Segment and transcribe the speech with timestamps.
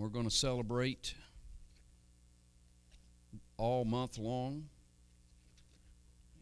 [0.00, 1.14] we're going to celebrate
[3.58, 4.64] all month long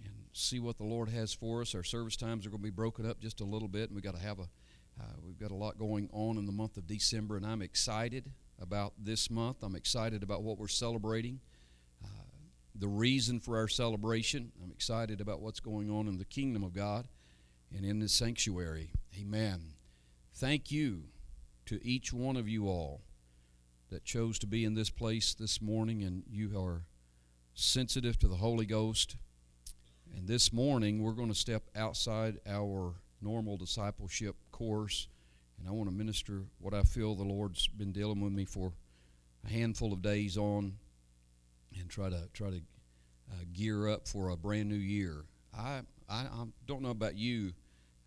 [0.04, 1.74] and see what the Lord has for us.
[1.74, 4.04] Our service times are going to be broken up just a little bit, and we've
[4.04, 4.48] got to have a
[5.00, 8.30] uh, we've got a lot going on in the month of December, and I'm excited
[8.60, 9.58] about this month.
[9.62, 11.40] I'm excited about what we're celebrating,
[12.04, 12.08] uh,
[12.74, 14.50] the reason for our celebration.
[14.62, 17.06] I'm excited about what's going on in the kingdom of God
[17.76, 18.90] and in the sanctuary.
[19.20, 19.74] Amen.
[20.34, 21.04] Thank you
[21.66, 23.02] to each one of you all
[23.90, 26.82] that chose to be in this place this morning, and you are
[27.54, 29.16] sensitive to the Holy Ghost.
[30.16, 35.08] And this morning, we're going to step outside our normal discipleship course,
[35.58, 38.72] and I want to minister what I feel the Lord's been dealing with me for
[39.44, 40.74] a handful of days on,
[41.78, 42.60] and try to try to
[43.30, 45.24] uh, gear up for a brand new year.
[45.56, 47.52] I I, I don't know about you.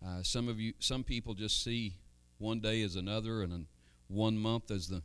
[0.04, 1.94] Uh, some of you, some people just see
[2.38, 3.66] one day as another, and
[4.08, 5.02] one month as the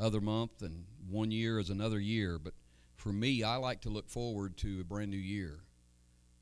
[0.00, 2.38] other month, and one year is another year.
[2.38, 2.54] But
[2.96, 5.60] for me, I like to look forward to a brand new year,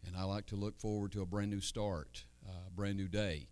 [0.07, 3.49] and I like to look forward to a brand new start, a brand new day.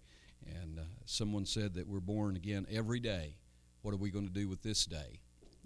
[0.46, 3.36] And uh, someone said that we're born again every day.
[3.82, 5.20] What are we going to do with this day?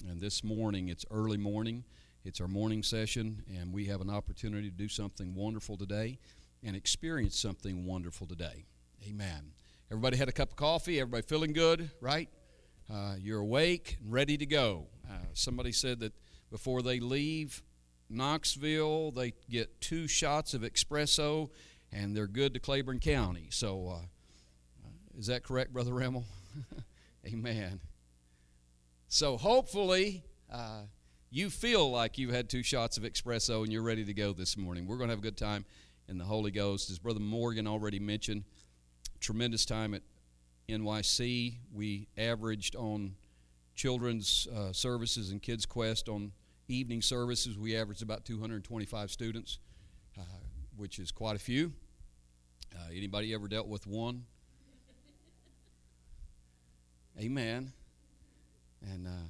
[0.09, 1.85] And this morning, it's early morning.
[2.25, 6.19] It's our morning session, and we have an opportunity to do something wonderful today
[6.63, 8.65] and experience something wonderful today.
[9.09, 9.53] Amen.
[9.91, 11.01] Everybody had a cup of coffee.
[11.01, 12.29] Everybody feeling good, right?
[12.93, 14.87] Uh, you're awake and ready to go.
[15.09, 16.13] Uh, somebody said that
[16.51, 17.63] before they leave
[18.09, 21.51] Knoxville, they get two shots of espresso
[21.93, 23.47] and they're good to Claiborne County.
[23.51, 24.89] So, uh,
[25.19, 26.25] is that correct, Brother Remmel?
[27.27, 27.81] Amen.
[29.09, 30.83] So, hopefully, uh,
[31.31, 34.57] you feel like you've had two shots of espresso and you're ready to go this
[34.57, 34.87] morning.
[34.87, 35.65] We're going to have a good time
[36.09, 36.91] in the Holy Ghost.
[36.91, 38.43] As Brother Morgan already mentioned,
[39.21, 40.03] tremendous time at
[40.71, 41.55] NYC.
[41.73, 43.15] We averaged on
[43.75, 46.33] children's uh, services and Kids Quest on
[46.71, 49.59] evening services, we averaged about 225 students,
[50.19, 50.23] uh,
[50.77, 51.73] which is quite a few.
[52.75, 54.25] Uh, anybody ever dealt with one?
[57.19, 57.73] Amen.
[58.83, 59.29] And uh,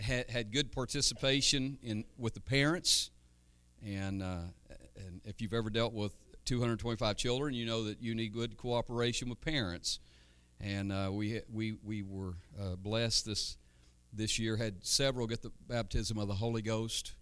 [0.00, 3.10] had, had good participation in with the parents
[3.84, 4.38] and uh,
[4.96, 9.28] and if you've ever dealt with 225 children, you know that you need good cooperation
[9.28, 10.00] with parents.
[10.60, 13.56] And uh, we we we were uh, blessed this
[14.12, 14.56] this year.
[14.56, 17.14] Had several get the baptism of the Holy Ghost,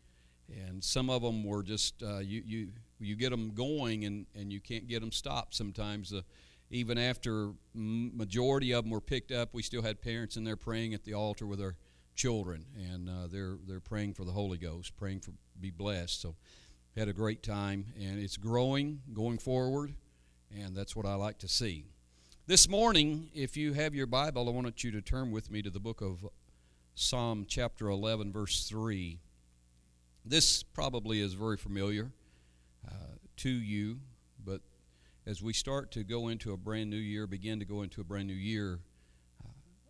[0.48, 2.68] and some of them were just uh, you you
[2.98, 5.54] you get them going and and you can't get them stopped.
[5.54, 6.22] Sometimes, uh,
[6.70, 10.94] even after majority of them were picked up, we still had parents in there praying
[10.94, 11.76] at the altar with their
[12.14, 16.20] children, and uh, they're they're praying for the Holy Ghost, praying for be blessed.
[16.20, 16.34] So
[16.96, 19.94] had a great time, and it's growing going forward,
[20.54, 21.86] and that's what I like to see.
[22.46, 25.70] This morning, if you have your Bible, I want you to turn with me to
[25.70, 26.26] the book of
[26.94, 29.18] Psalm chapter 11, verse 3.
[30.26, 32.12] This probably is very familiar
[32.86, 34.00] uh, to you,
[34.44, 34.60] but
[35.26, 38.04] as we start to go into a brand new year, begin to go into a
[38.04, 38.80] brand new year,
[39.42, 39.48] uh,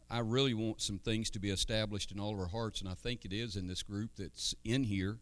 [0.08, 2.94] I really want some things to be established in all of our hearts, and I
[2.94, 5.18] think it is in this group that's in here.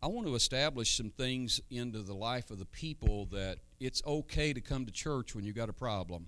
[0.00, 4.52] I want to establish some things into the life of the people that it's okay
[4.52, 6.26] to come to church when you got a problem.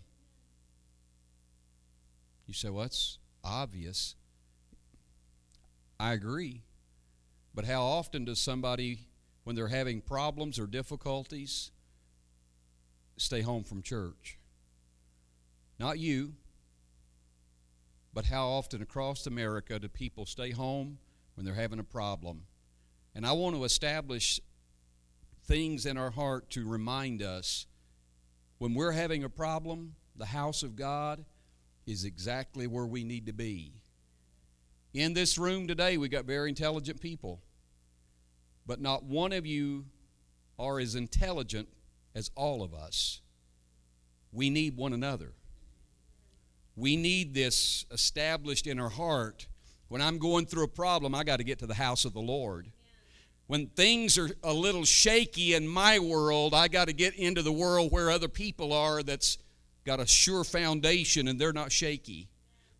[2.47, 4.16] You say, well, that's obvious.
[6.00, 6.62] I agree.
[7.54, 9.06] But how often does somebody,
[9.44, 11.70] when they're having problems or difficulties,
[13.19, 14.38] stay home from church?
[15.78, 16.34] Not you,
[18.12, 20.98] but how often across America do people stay home
[21.34, 22.42] when they're having a problem?
[23.15, 24.41] And I want to establish
[25.44, 27.66] things in our heart to remind us
[28.59, 31.25] when we're having a problem, the house of God
[31.87, 33.72] is exactly where we need to be.
[34.93, 37.41] In this room today, we got very intelligent people,
[38.66, 39.87] but not one of you
[40.59, 41.69] are as intelligent
[42.15, 43.22] as all of us.
[44.32, 45.32] We need one another.
[46.76, 49.49] We need this established in our heart.
[49.88, 52.20] When I'm going through a problem, I got to get to the house of the
[52.20, 52.70] Lord
[53.50, 57.50] when things are a little shaky in my world, I got to get into the
[57.50, 59.38] world where other people are that's
[59.85, 62.29] got a sure foundation and they're not shaky.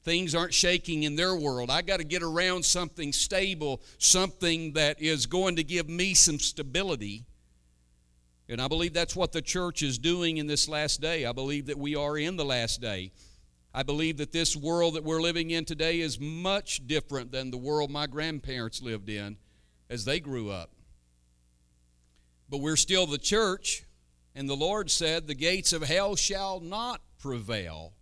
[0.05, 1.73] Things aren't shaking in their world.
[1.73, 6.39] I got to get around something stable, something that is going to give me some
[6.39, 7.25] stability.
[8.49, 11.27] And I believe that's what the church is doing in this last day.
[11.27, 13.11] I believe that we are in the last day.
[13.75, 17.59] I believe that this world that we're living in today is much different than the
[17.59, 19.37] world my grandparents lived in
[19.91, 20.71] as they grew up.
[22.49, 23.85] But we're still the church,
[24.35, 27.93] and the Lord said, The gates of hell shall not prevail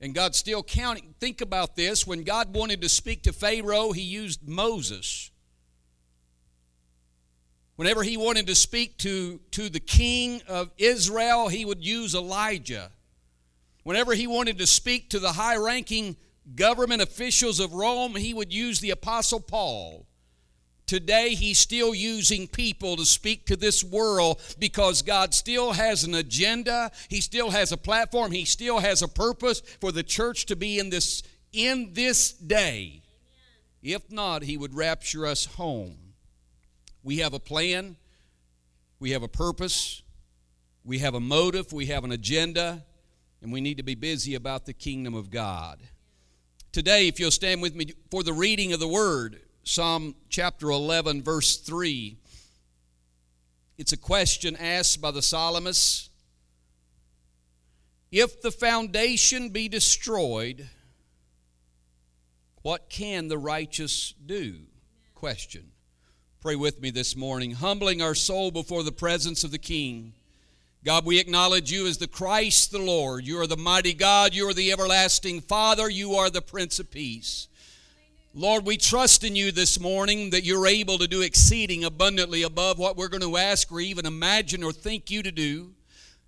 [0.00, 1.14] And God's still counting.
[1.20, 2.06] Think about this.
[2.06, 5.30] When God wanted to speak to Pharaoh, he used Moses.
[7.76, 12.90] Whenever he wanted to speak to, to the king of Israel, he would use Elijah.
[13.82, 16.16] Whenever he wanted to speak to the high ranking
[16.54, 20.05] government officials of Rome, he would use the Apostle Paul.
[20.86, 26.14] Today, he's still using people to speak to this world because God still has an
[26.14, 26.92] agenda.
[27.08, 28.30] He still has a platform.
[28.30, 33.02] He still has a purpose for the church to be in this, in this day.
[33.82, 35.96] If not, he would rapture us home.
[37.02, 37.96] We have a plan,
[38.98, 40.02] we have a purpose,
[40.84, 42.84] we have a motive, we have an agenda,
[43.42, 45.78] and we need to be busy about the kingdom of God.
[46.72, 51.24] Today, if you'll stand with me for the reading of the word, Psalm chapter 11,
[51.24, 52.16] verse 3.
[53.76, 56.08] It's a question asked by the psalmist
[58.12, 60.68] If the foundation be destroyed,
[62.62, 64.54] what can the righteous do?
[65.16, 65.72] Question.
[66.40, 70.12] Pray with me this morning, humbling our soul before the presence of the King.
[70.84, 73.26] God, we acknowledge you as the Christ the Lord.
[73.26, 74.32] You are the mighty God.
[74.32, 75.90] You are the everlasting Father.
[75.90, 77.48] You are the Prince of Peace.
[78.38, 82.78] Lord, we trust in you this morning that you're able to do exceeding abundantly above
[82.78, 85.72] what we're going to ask or even imagine or think you to do.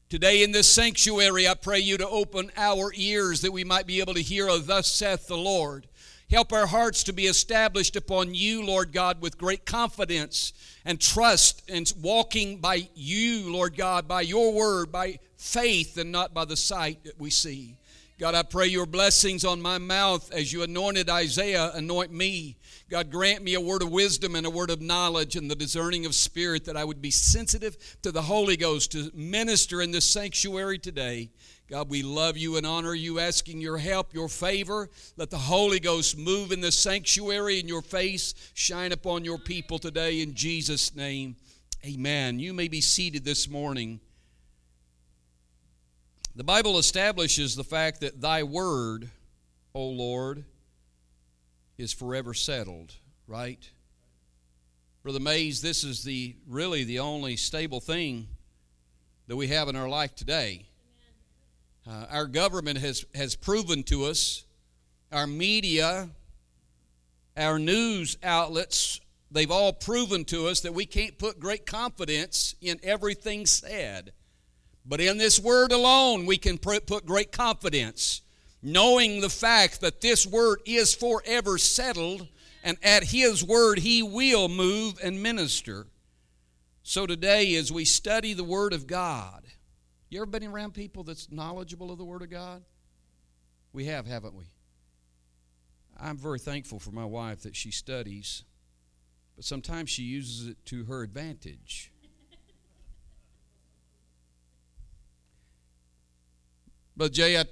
[0.09, 4.01] Today in this sanctuary, I pray you to open our ears that we might be
[4.01, 5.87] able to hear, a Thus saith the Lord.
[6.31, 10.55] Help our hearts to be established upon you, Lord God, with great confidence
[10.87, 16.33] and trust and walking by you, Lord God, by your word, by faith and not
[16.33, 17.78] by the sight that we see.
[18.19, 22.57] God, I pray your blessings on my mouth as you anointed Isaiah, anoint me.
[22.91, 26.05] God, grant me a word of wisdom and a word of knowledge and the discerning
[26.05, 30.05] of spirit that I would be sensitive to the Holy Ghost to minister in this
[30.05, 31.31] sanctuary today.
[31.71, 34.91] God, we love you and honor you, asking your help, your favor.
[35.17, 39.79] Let the Holy Ghost move in the sanctuary and your face shine upon your people
[39.79, 41.37] today in Jesus' name.
[41.87, 42.41] Amen.
[42.41, 44.01] You may be seated this morning.
[46.39, 49.11] The Bible establishes the fact that thy word,
[49.75, 50.45] O Lord,
[51.77, 52.95] is forever settled,
[53.27, 53.69] right?
[55.03, 58.29] Brother Mays, this is the really the only stable thing
[59.27, 60.67] that we have in our life today.
[61.85, 64.45] Uh, our government has, has proven to us,
[65.11, 66.09] our media,
[67.37, 69.01] our news outlets,
[69.33, 74.13] they've all proven to us that we can't put great confidence in everything said.
[74.89, 78.23] But in this word alone, we can put great confidence,
[78.63, 82.27] knowing the fact that this word is forever settled,
[82.65, 85.87] and at His word, He will move and minister.
[86.83, 89.45] So today, as we study the Word of God,
[90.09, 92.63] you ever been around people that's knowledgeable of the Word of God?
[93.75, 94.45] We have, haven't we?
[96.01, 98.45] I'm very thankful for my wife that she studies,
[99.37, 101.93] but sometimes she uses it to her advantage.
[106.99, 107.45] But Jay, I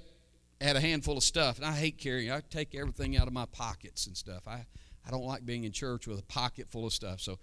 [0.61, 2.31] had a handful of stuff, and I hate carrying.
[2.31, 4.47] I take everything out of my pockets and stuff.
[4.47, 4.65] I,
[5.07, 7.21] I don't like being in church with a pocket full of stuff.
[7.21, 7.39] So,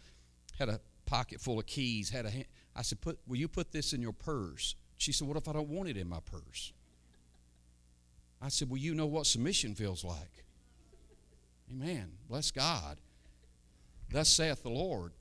[0.56, 2.10] had a pocket full of keys.
[2.10, 2.30] Had a.
[2.76, 5.52] I said, "Put, will you put this in your purse?" She said, What if I
[5.52, 6.72] don't want it in my purse?
[8.40, 10.44] I said, Well, you know what submission feels like.
[11.70, 12.12] Amen.
[12.29, 12.98] Bless God.
[14.10, 15.12] Thus saith the Lord.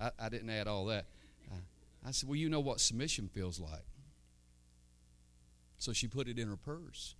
[0.00, 1.06] I, I didn't add all that.
[1.50, 1.56] Uh,
[2.06, 3.84] I said, Well, you know what submission feels like.
[5.78, 7.14] So she put it in her purse.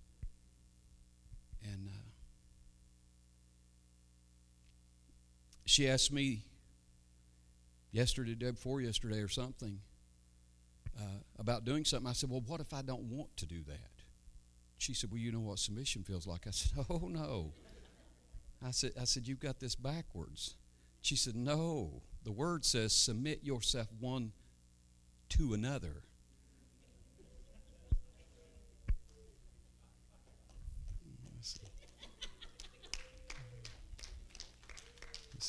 [1.63, 2.09] And uh,
[5.65, 6.43] she asked me
[7.91, 9.79] yesterday, day before yesterday, or something
[10.99, 12.09] uh, about doing something.
[12.09, 13.89] I said, Well, what if I don't want to do that?
[14.77, 16.47] She said, Well, you know what submission feels like.
[16.47, 17.53] I said, Oh, no.
[18.65, 20.55] I said, I said, You've got this backwards.
[21.01, 22.01] She said, No.
[22.23, 24.31] The word says, Submit yourself one
[25.29, 26.03] to another.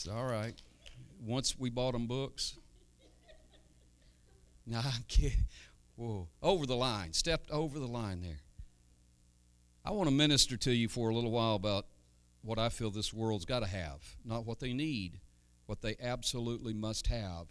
[0.09, 0.55] All right.
[1.25, 2.57] Once we bought them books,
[4.67, 5.47] no, I'm kidding.
[5.97, 6.29] Whoa.
[6.43, 7.13] Over the line.
[7.13, 8.41] Stepped over the line there.
[9.85, 11.87] I want to minister to you for a little while about
[12.43, 14.17] what I feel this world's got to have.
[14.25, 15.21] Not what they need,
[15.67, 17.47] what they absolutely must have,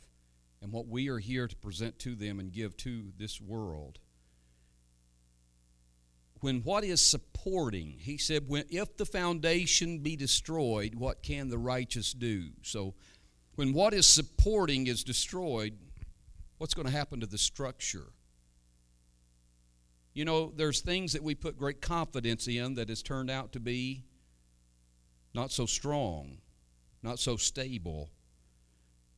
[0.61, 3.99] and what we are here to present to them and give to this world.
[6.41, 11.58] When what is supporting, he said, when, if the foundation be destroyed, what can the
[11.58, 12.50] righteous do?
[12.62, 12.93] So,
[13.55, 15.74] when what is supporting is destroyed,
[16.58, 18.13] what's going to happen to the structure?
[20.13, 23.60] You know, there's things that we put great confidence in that has turned out to
[23.60, 24.05] be
[25.34, 26.38] not so strong,
[27.03, 28.10] not so stable.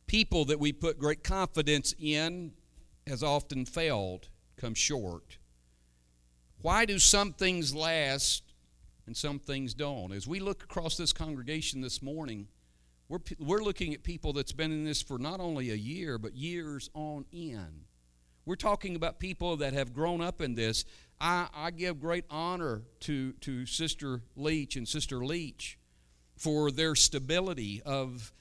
[0.08, 2.52] People that we put great confidence in
[3.08, 5.38] has often failed, come short.
[6.62, 8.44] Why do some things last
[9.08, 10.12] and some things don't?
[10.12, 12.48] As we look across this congregation this morning,
[13.10, 16.36] we're, we're looking at people that's been in this for not only a year, but
[16.36, 17.86] years on end.
[18.46, 20.86] We're talking about people that have grown up in this.
[21.20, 25.80] I, I give great honor to, to Sister Leach and Sister Leach
[26.38, 28.32] for their stability of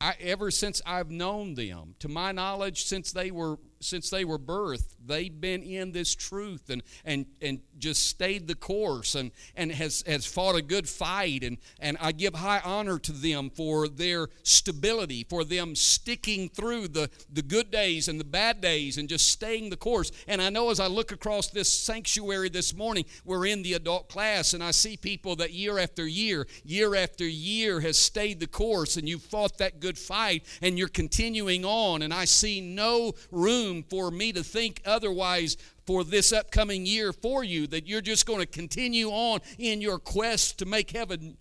[0.00, 1.94] I, ever since I've known them.
[2.00, 6.70] To my knowledge, since they were since they were birthed, they've been in this truth
[6.70, 11.42] and, and, and just stayed the course and, and has, has fought a good fight.
[11.42, 16.88] And, and I give high honor to them for their stability, for them sticking through
[16.88, 20.10] the, the good days and the bad days and just staying the course.
[20.26, 24.08] And I know as I look across this sanctuary this morning, we're in the adult
[24.08, 28.46] class, and I see people that year after year, year after year has stayed the
[28.46, 32.02] course, and you've fought that good fight, and you're continuing on.
[32.02, 37.44] And I see no room for me to think otherwise for this upcoming year for
[37.44, 41.36] you, that you're just going to continue on in your quest to make heaven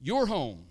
[0.00, 0.64] your home.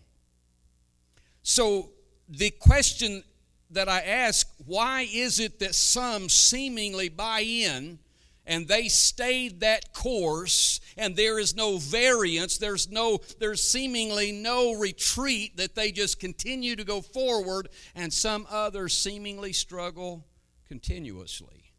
[1.44, 1.90] So,
[2.28, 3.24] the question
[3.72, 8.00] that I ask why is it that some seemingly buy in
[8.46, 14.74] and they stayed that course and there is no variance there's no there's seemingly no
[14.74, 20.26] retreat that they just continue to go forward and some others seemingly struggle
[20.72, 21.74] continuously?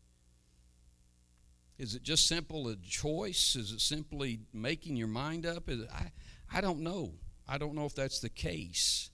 [1.79, 3.57] Is it just simple a choice?
[3.57, 5.71] Is it simply making your mind up?
[5.71, 6.13] It, I,
[6.53, 7.15] I don't know.
[7.49, 9.09] I don't know if that's the case.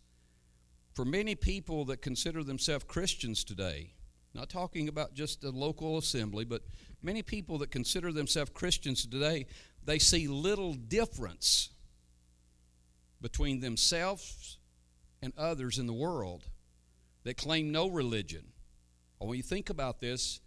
[0.95, 3.93] For many people that consider themselves Christians today,
[4.35, 6.63] not talking about just a local assembly, but
[7.01, 9.47] many people that consider themselves Christians today,
[9.85, 11.69] they see little difference
[13.21, 14.59] between themselves
[15.23, 16.49] and others in the world
[17.23, 18.55] that claim no religion
[19.27, 20.41] when you think about this,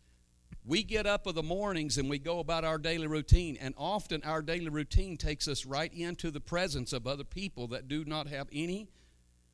[0.66, 4.22] we get up of the mornings and we go about our daily routine, and often
[4.24, 8.28] our daily routine takes us right into the presence of other people that do not
[8.28, 8.88] have any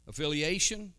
[0.07, 0.93] affiliation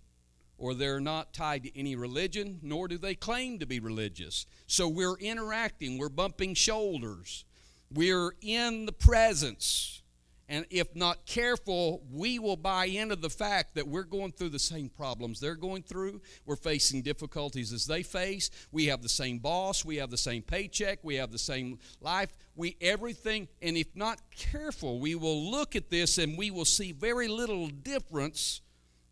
[0.57, 4.45] or they're not tied to any religion, nor do they claim to be religious.
[4.67, 7.45] So we're interacting, we're bumping shoulders,
[7.93, 10.03] we're in the presence
[10.49, 14.59] and if not careful, we will buy into the fact that we're going through the
[14.59, 16.23] same problems they're going through.
[16.47, 18.51] We're facing difficulties as they face.
[18.73, 19.85] We have the same boss.
[19.85, 21.01] We have the same paycheck.
[21.03, 22.31] We have the same life.
[22.57, 23.49] We everything.
[23.61, 27.69] And if not careful, we will look at this and we will see very little
[27.69, 28.63] difference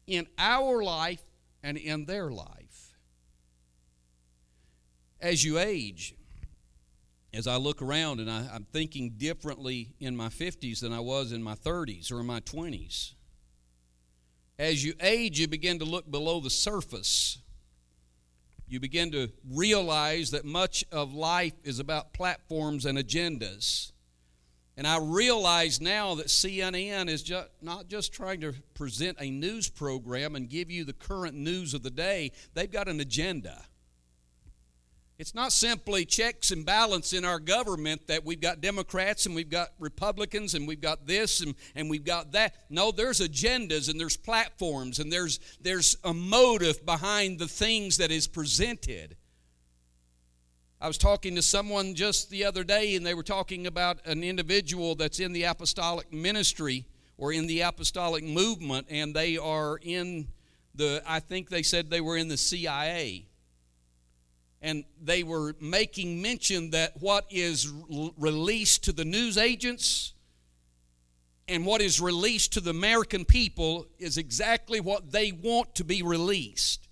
[0.06, 1.22] in our life
[1.62, 2.96] and in their life.
[5.20, 6.14] As you age,
[7.36, 11.32] as I look around and I, am thinking differently in my 50s than I was
[11.32, 13.12] in my 30s or in my 20s.
[14.58, 17.36] As you age, you begin to look below the surface.
[18.66, 23.92] You begin to realize that much of life is about platforms and agendas.
[24.78, 29.68] And I realize now that CNN is just, not just trying to present a news
[29.68, 33.62] program and give you the current news of the day, they've got an agenda.
[35.18, 39.48] It's not simply checks and balance in our government that we've got Democrats and we've
[39.48, 42.54] got Republicans and we've got this and, and we've got that.
[42.68, 48.10] No, there's agendas and there's platforms and there's, there's a motive behind the things that
[48.10, 49.16] is presented.
[50.82, 54.22] I was talking to someone just the other day and they were talking about an
[54.22, 56.84] individual that's in the apostolic ministry
[57.16, 60.28] or in the apostolic movement and they are in
[60.74, 63.28] the, I think they said they were in the CIA
[64.62, 67.70] and they were making mention that what is
[68.16, 70.14] released to the news agents
[71.48, 76.02] and what is released to the American people is exactly what they want to be
[76.02, 76.88] released.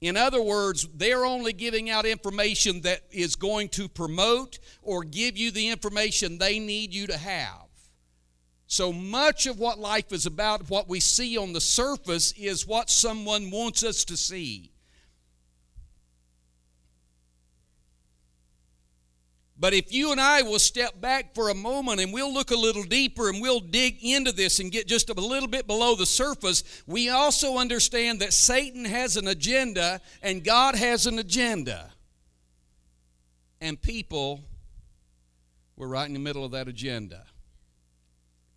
[0.00, 5.36] In other words, they're only giving out information that is going to promote or give
[5.36, 7.64] you the information they need you to have.
[8.66, 12.90] So much of what life is about, what we see on the surface, is what
[12.90, 14.73] someone wants us to see.
[19.56, 22.56] But if you and I will step back for a moment and we'll look a
[22.56, 26.06] little deeper and we'll dig into this and get just a little bit below the
[26.06, 31.92] surface, we also understand that Satan has an agenda and God has an agenda.
[33.60, 34.40] And people
[35.76, 37.24] were right in the middle of that agenda.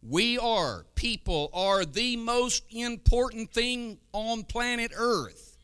[0.02, 5.58] We are, people are the most important thing on planet Earth.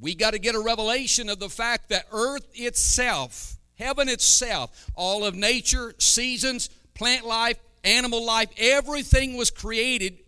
[0.00, 5.24] We got to get a revelation of the fact that Earth itself Heaven itself, all
[5.24, 10.18] of nature, seasons, plant life, animal life, everything was created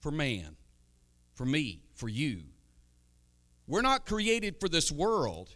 [0.00, 0.56] for man,
[1.34, 2.42] for me, for you.
[3.66, 5.48] We're not created for this world.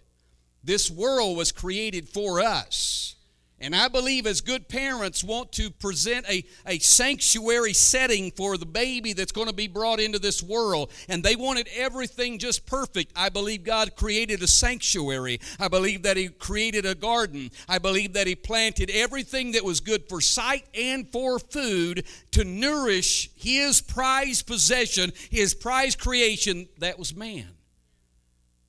[0.64, 3.16] This world was created for us.
[3.62, 8.64] And I believe as good parents want to present a, a sanctuary setting for the
[8.64, 10.90] baby that's going to be brought into this world.
[11.10, 13.12] And they wanted everything just perfect.
[13.14, 15.40] I believe God created a sanctuary.
[15.58, 17.50] I believe that He created a garden.
[17.68, 22.44] I believe that He planted everything that was good for sight and for food to
[22.44, 27.48] nourish His prized possession, His prized creation that was man.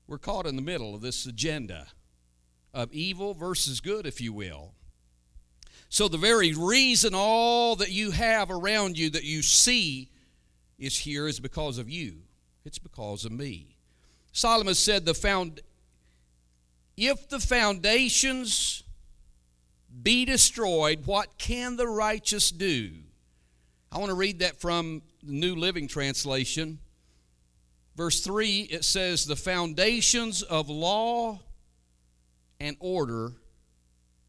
[0.06, 1.88] We're caught in the middle of this agenda
[2.74, 4.74] of evil versus good, if you will.
[5.92, 10.10] So, the very reason all that you have around you that you see
[10.80, 12.20] is here is because of you.
[12.64, 13.76] It's because of me.
[14.32, 15.60] Solomon said, the found,
[16.96, 18.84] If the foundations
[20.02, 22.92] be destroyed, what can the righteous do?
[23.92, 26.80] I want to read that from the New Living Translation.
[27.98, 31.42] Verse 3, it says, The foundations of law
[32.62, 33.34] and order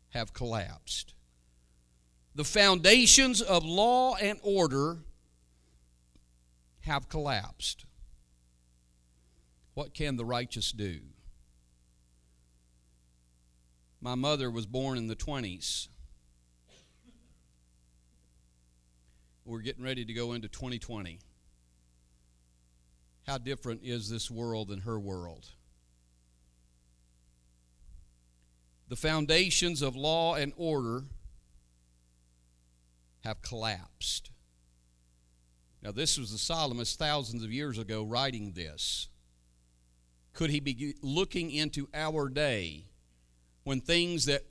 [0.09, 1.15] have collapsed
[2.35, 4.99] the foundations of law and order
[6.81, 7.85] have collapsed.
[9.75, 11.01] What can the righteous do?
[14.01, 15.89] My mother was born in the 20s.
[19.45, 21.21] We're getting ready to go into 2020.
[23.27, 25.47] How different is this world than her world?
[28.89, 31.05] The foundations of law and order
[33.25, 34.31] have collapsed.
[35.83, 39.09] Now, this was the psalmist thousands of years ago writing this.
[40.33, 42.85] Could he be looking into our day
[43.65, 44.45] when things that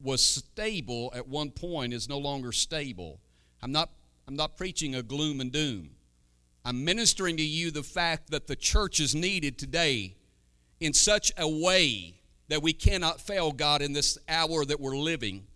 [0.00, 3.20] was stable at one point is no longer stable?
[3.62, 3.90] I'm not,
[4.26, 5.90] I'm not preaching a gloom and doom.
[6.64, 10.16] I'm ministering to you the fact that the church is needed today
[10.80, 15.46] in such a way that we cannot fail God in this hour that we're living.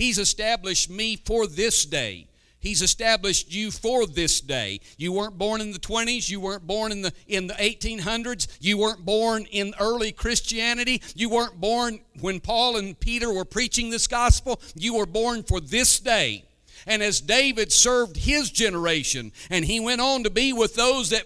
[0.00, 2.26] He's established me for this day.
[2.58, 4.80] He's established you for this day.
[4.96, 8.78] You weren't born in the 20s, you weren't born in the in the 1800s, you
[8.78, 14.06] weren't born in early Christianity, you weren't born when Paul and Peter were preaching this
[14.06, 14.58] gospel.
[14.74, 16.46] You were born for this day.
[16.86, 21.24] And as David served his generation, and he went on to be with those that,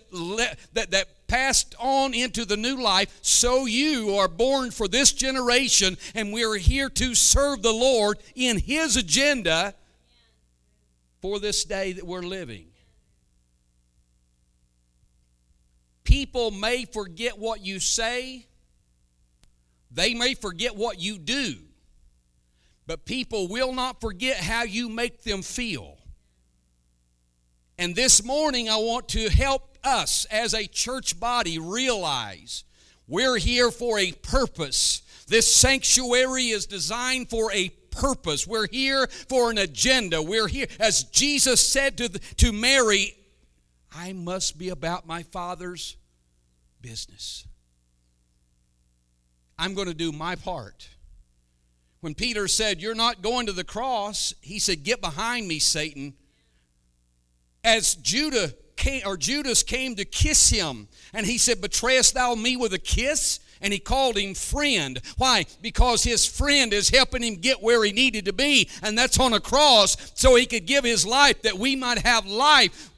[0.72, 5.96] that, that passed on into the new life, so you are born for this generation,
[6.14, 9.74] and we are here to serve the Lord in His agenda
[11.20, 12.66] for this day that we're living.
[16.04, 18.46] People may forget what you say,
[19.90, 21.54] they may forget what you do,
[22.86, 25.96] but people will not forget how you make them feel.
[27.78, 32.64] And this morning, I want to help us as a church body realize
[33.06, 35.02] we're here for a purpose.
[35.26, 38.46] This sanctuary is designed for a purpose.
[38.46, 40.22] We're here for an agenda.
[40.22, 43.14] We're here, as Jesus said to, the, to Mary,
[43.94, 45.96] I must be about my Father's
[46.80, 47.46] business.
[49.58, 50.88] I'm going to do my part.
[52.00, 56.14] When Peter said, You're not going to the cross, he said, Get behind me, Satan.
[57.62, 62.56] As Judah came, or Judas came to kiss him, and he said, Betrayest thou me
[62.56, 63.40] with a kiss?
[63.60, 65.00] And he called him friend.
[65.16, 65.46] Why?
[65.62, 69.32] Because his friend is helping him get where he needed to be, and that's on
[69.32, 72.90] a cross so he could give his life that we might have life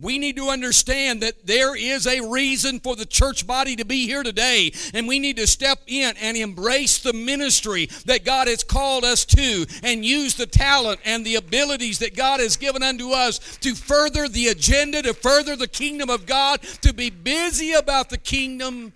[0.00, 4.06] we need to understand that there is a reason for the church body to be
[4.06, 8.64] here today, and we need to step in and embrace the ministry that God has
[8.64, 13.10] called us to and use the talent and the abilities that God has given unto
[13.10, 18.10] us to further the agenda, to further the kingdom of God, to be busy about
[18.10, 18.92] the kingdom,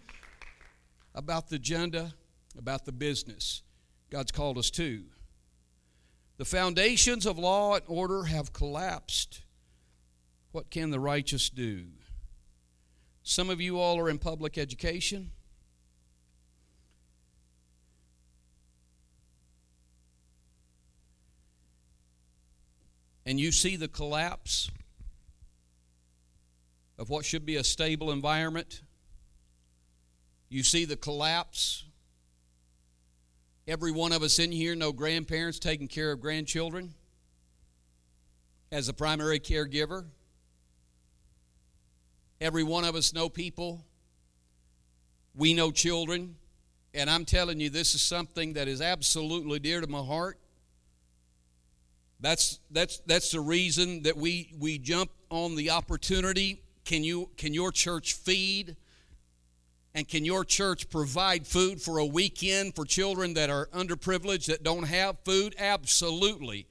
[1.15, 2.15] about the agenda,
[2.57, 3.63] about the business
[4.11, 5.03] God's called us to.
[6.37, 9.44] The foundations of law and order have collapsed
[10.55, 11.83] what can the righteous do?
[13.25, 15.33] Some of you all are in public education.
[23.27, 24.71] And you see the collapse
[26.99, 28.83] of what should be a stable environment.
[30.49, 31.83] You see the collapse.
[33.67, 36.95] Every one of us in here know grandparents taking care of grandchildren
[38.71, 40.05] as a primary caregiver.
[42.41, 43.85] Every one of us know people.
[45.35, 46.37] We know children.
[46.95, 50.39] and I'm telling you, this is something that is absolutely dear to my heart.
[52.21, 56.63] That's, that's, that's the reason that we, we jump on the opportunity.
[56.85, 58.77] Can, you, can your church feed?
[59.95, 64.63] And can your church provide food for a weekend for children that are underprivileged, that
[64.63, 65.55] don't have food?
[65.59, 66.67] Absolutely.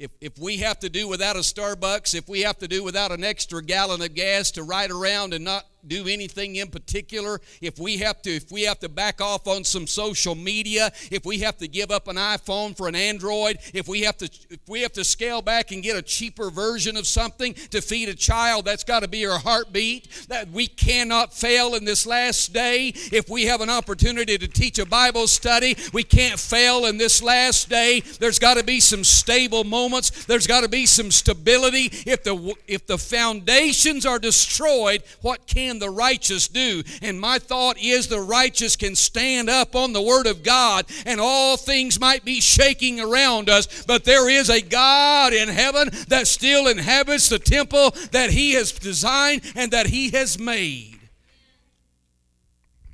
[0.00, 3.12] If, if we have to do without a Starbucks, if we have to do without
[3.12, 7.78] an extra gallon of gas to ride around and not do anything in particular, if
[7.78, 11.38] we have to if we have to back off on some social media, if we
[11.38, 14.82] have to give up an iPhone for an Android, if we have to if we
[14.82, 18.64] have to scale back and get a cheaper version of something to feed a child,
[18.64, 20.08] that's got to be our heartbeat.
[20.28, 22.92] That we cannot fail in this last day.
[22.94, 27.22] If we have an opportunity to teach a Bible study, we can't fail in this
[27.22, 28.00] last day.
[28.00, 30.26] There's got to be some stable moments.
[30.26, 31.90] There's got to be some stability.
[32.06, 36.82] If the if the foundations are destroyed, what can can the righteous do?
[37.00, 41.20] And my thought is the righteous can stand up on the Word of God and
[41.20, 46.26] all things might be shaking around us, but there is a God in heaven that
[46.26, 50.98] still inhabits the temple that He has designed and that He has made.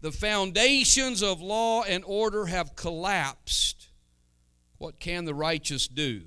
[0.03, 3.89] The foundations of law and order have collapsed.
[4.77, 6.21] What can the righteous do?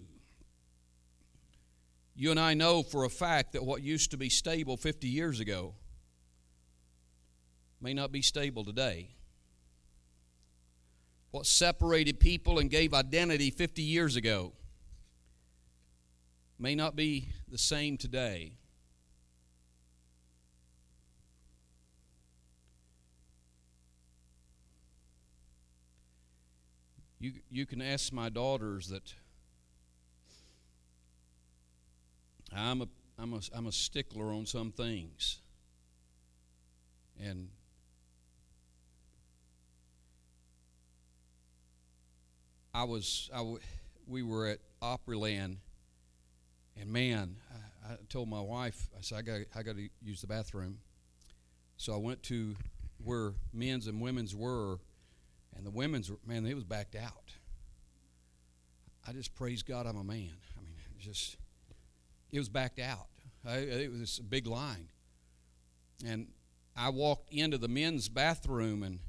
[2.16, 5.40] You and I know for a fact that what used to be stable 50 years
[5.40, 5.76] ago
[7.82, 9.10] may not be stable today.
[11.32, 14.54] What separated people and gave identity 50 years ago
[16.58, 18.54] may not be the same today.
[27.20, 29.14] You, you can ask my daughters that
[32.56, 32.88] I'm a,
[33.18, 35.40] I'm, a, I'm a stickler on some things.
[37.22, 37.50] And
[42.74, 43.60] I was, I w-
[44.08, 45.58] we were at Opryland,
[46.80, 47.36] and man,
[47.88, 50.80] I, I told my wife, I said, I got, I got to use the bathroom.
[51.78, 52.56] So I went to
[53.04, 54.80] where men's and women's were,
[55.56, 57.34] and the women's, man, they was backed out.
[59.08, 60.34] I just praise God I'm a man.
[60.58, 61.38] I mean, it just,
[62.32, 63.08] it was backed out.
[63.48, 64.90] I, it was a big line.
[66.06, 66.28] And
[66.76, 69.00] I walked into the men's bathroom, and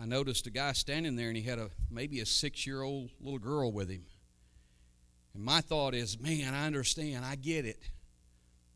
[0.00, 3.10] I noticed a guy standing there and he had a maybe a six year old
[3.20, 4.04] little girl with him.
[5.34, 7.24] And my thought is, man, I understand.
[7.24, 7.82] I get it.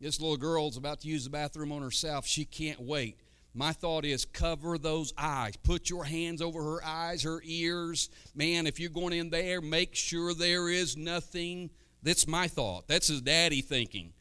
[0.01, 2.27] This little girl's about to use the bathroom on herself.
[2.27, 3.19] She can't wait.
[3.53, 5.55] My thought is cover those eyes.
[5.57, 8.09] Put your hands over her eyes, her ears.
[8.35, 11.69] Man, if you're going in there, make sure there is nothing.
[12.01, 12.87] That's my thought.
[12.87, 14.11] That's his daddy thinking.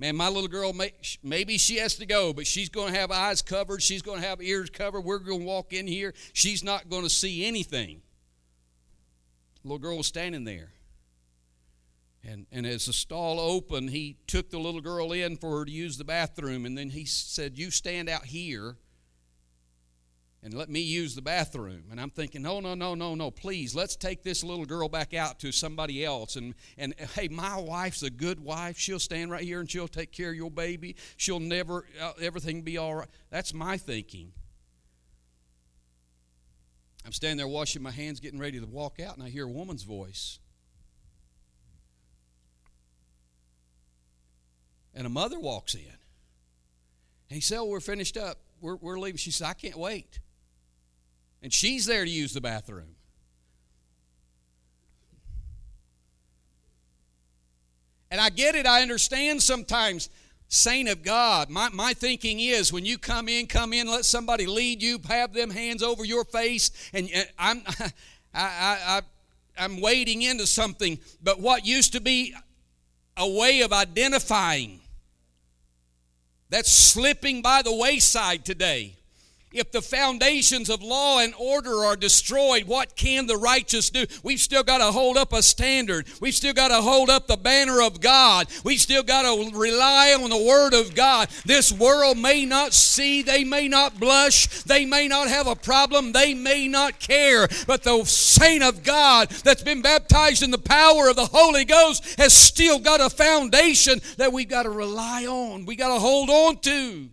[0.00, 3.10] Man, my little girl, may, maybe she has to go, but she's going to have
[3.10, 3.82] eyes covered.
[3.82, 5.02] She's going to have ears covered.
[5.02, 6.14] We're going to walk in here.
[6.32, 8.00] She's not going to see anything.
[9.60, 10.70] The little girl was standing there.
[12.24, 15.70] And, and as the stall opened, he took the little girl in for her to
[15.70, 16.64] use the bathroom.
[16.64, 18.76] And then he said, You stand out here
[20.42, 21.84] and let me use the bathroom.
[21.90, 25.12] And I'm thinking, no, no, no, no, no, please, let's take this little girl back
[25.12, 26.36] out to somebody else.
[26.36, 28.78] And, and hey, my wife's a good wife.
[28.78, 30.96] She'll stand right here and she'll take care of your baby.
[31.18, 33.08] She'll never, uh, everything be all right.
[33.28, 34.32] That's my thinking.
[37.04, 39.50] I'm standing there washing my hands, getting ready to walk out, and I hear a
[39.50, 40.38] woman's voice.
[44.94, 45.80] And a mother walks in.
[45.80, 48.38] And he said, oh, We're finished up.
[48.60, 49.18] We're, we're leaving.
[49.18, 50.18] She said, I can't wait
[51.42, 52.96] and she's there to use the bathroom.
[58.10, 60.10] And I get it, I understand sometimes,
[60.48, 61.48] saint of God.
[61.48, 65.32] My, my thinking is when you come in, come in, let somebody lead you, have
[65.32, 67.62] them hands over your face, and I'm,
[68.34, 69.00] I, I, I,
[69.56, 70.98] I'm wading into something.
[71.22, 72.34] But what used to be
[73.16, 74.80] a way of identifying,
[76.48, 78.96] that's slipping by the wayside today.
[79.52, 84.06] If the foundations of law and order are destroyed, what can the righteous do?
[84.22, 86.06] We've still got to hold up a standard.
[86.20, 88.46] We've still got to hold up the banner of God.
[88.62, 91.30] We've still got to rely on the Word of God.
[91.44, 96.12] This world may not see, they may not blush, they may not have a problem,
[96.12, 101.08] they may not care, but the saint of God that's been baptized in the power
[101.08, 105.66] of the Holy Ghost has still got a foundation that we've got to rely on,
[105.66, 107.08] we've got to hold on to.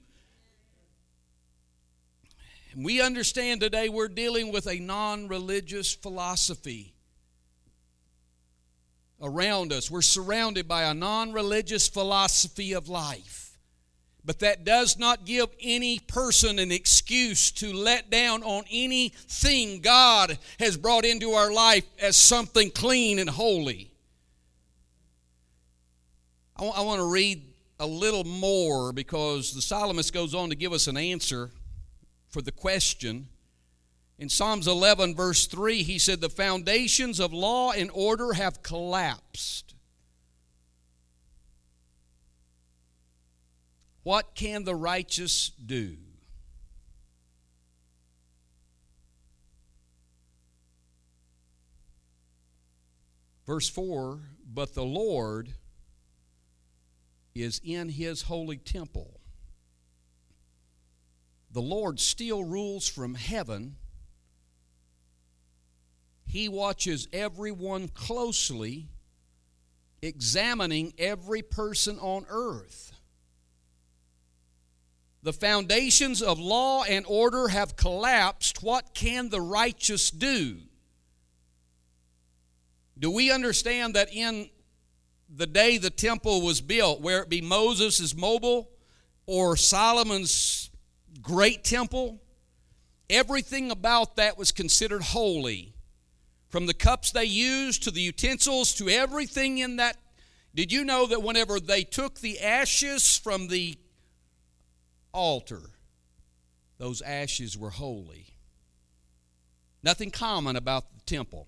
[2.80, 6.94] We understand today we're dealing with a non religious philosophy
[9.20, 9.90] around us.
[9.90, 13.58] We're surrounded by a non religious philosophy of life.
[14.24, 20.38] But that does not give any person an excuse to let down on anything God
[20.60, 23.90] has brought into our life as something clean and holy.
[26.58, 27.42] I want to read
[27.80, 31.50] a little more because the psalmist goes on to give us an answer
[32.30, 33.28] for the question.
[34.20, 39.76] In Psalms 11, verse 3, he said, The foundations of law and order have collapsed.
[44.04, 45.98] What can the righteous do?
[53.46, 54.20] Verse 4
[54.54, 55.54] But the Lord
[57.34, 59.20] is in his holy temple.
[61.51, 63.77] The Lord still rules from heaven.
[66.25, 68.89] He watches everyone closely,
[70.01, 72.91] examining every person on earth.
[75.23, 78.62] The foundations of law and order have collapsed.
[78.62, 80.57] What can the righteous do?
[82.99, 84.49] Do we understand that in
[85.29, 88.69] the day the temple was built, where it be Moses' mobile
[89.25, 90.31] or Solomon's
[91.21, 92.21] great temple,
[93.10, 95.73] everything about that was considered holy.
[96.49, 99.97] From the cups they used to the utensils to everything in that.
[100.56, 103.77] Did you know that whenever they took the ashes from the
[105.13, 105.62] altar,
[106.77, 108.27] those ashes were holy.
[109.84, 111.47] Nothing common about the temple.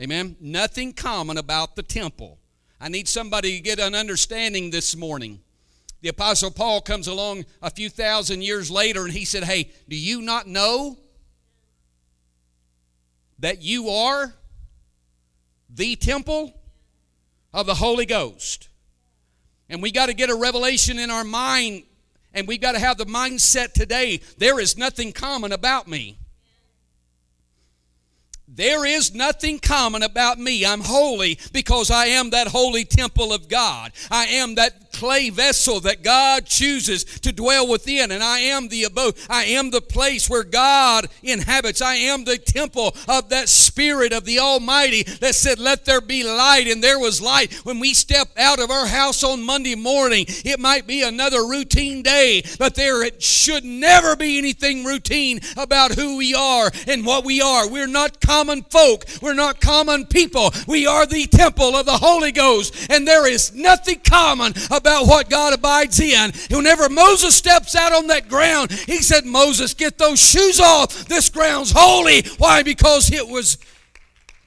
[0.00, 0.36] Amen?
[0.40, 2.38] Nothing common about the temple.
[2.80, 5.40] I need somebody to get an understanding this morning.
[6.00, 9.96] The Apostle Paul comes along a few thousand years later and he said, Hey, do
[9.96, 10.96] you not know
[13.40, 14.34] that you are
[15.68, 16.54] the temple
[17.52, 18.68] of the Holy Ghost?
[19.68, 21.82] And we got to get a revelation in our mind
[22.32, 26.18] and we've got to have the mindset today there is nothing common about me.
[28.58, 30.66] There is nothing common about me.
[30.66, 33.92] I'm holy because I am that holy temple of God.
[34.10, 38.10] I am that clay vessel that God chooses to dwell within.
[38.10, 39.14] And I am the abode.
[39.30, 41.80] I am the place where God inhabits.
[41.80, 46.24] I am the temple of that Spirit of the Almighty that said, Let there be
[46.24, 46.66] light.
[46.66, 47.52] And there was light.
[47.64, 52.02] When we step out of our house on Monday morning, it might be another routine
[52.02, 57.24] day, but there it should never be anything routine about who we are and what
[57.24, 57.68] we are.
[57.68, 59.04] We're not common folk.
[59.22, 60.50] We're not common people.
[60.66, 62.90] We are the temple of the Holy Ghost.
[62.90, 66.32] And there is nothing common about about what God abides in.
[66.50, 71.04] Whenever Moses steps out on that ground, he said, Moses, get those shoes off.
[71.06, 72.22] This ground's holy.
[72.38, 72.62] Why?
[72.62, 73.58] Because it was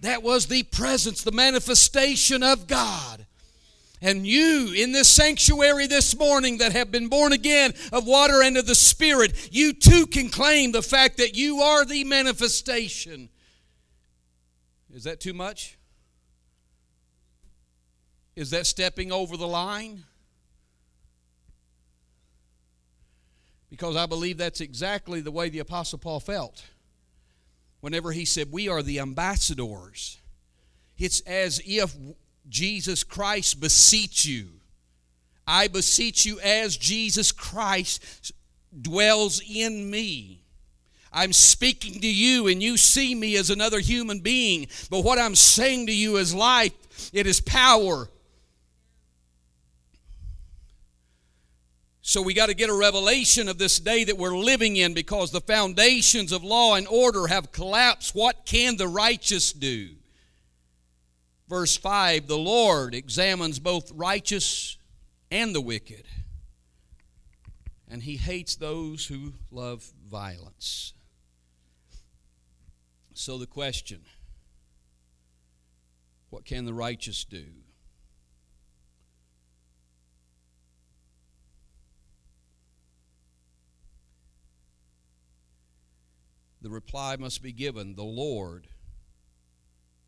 [0.01, 3.27] that was the presence, the manifestation of God.
[4.01, 8.57] And you in this sanctuary this morning that have been born again of water and
[8.57, 13.29] of the Spirit, you too can claim the fact that you are the manifestation.
[14.93, 15.77] Is that too much?
[18.35, 20.03] Is that stepping over the line?
[23.71, 26.63] because I believe that's exactly the way the Apostle Paul felt.
[27.79, 30.19] Whenever he said, We are the ambassadors,
[30.97, 31.95] it's as if
[32.47, 34.49] Jesus Christ beseech you.
[35.47, 38.33] I beseech you as Jesus Christ
[38.79, 40.40] dwells in me.
[41.11, 45.35] I'm speaking to you and you see me as another human being, but what I'm
[45.35, 46.73] saying to you is life,
[47.13, 48.09] it is power,
[52.11, 55.31] So we got to get a revelation of this day that we're living in because
[55.31, 58.15] the foundations of law and order have collapsed.
[58.15, 59.91] What can the righteous do?
[61.47, 64.77] Verse 5 The Lord examines both righteous
[65.29, 66.03] and the wicked,
[67.87, 70.93] and he hates those who love violence.
[73.21, 74.01] So the question
[76.31, 77.45] what can the righteous do?
[86.63, 88.65] the reply must be given the Lord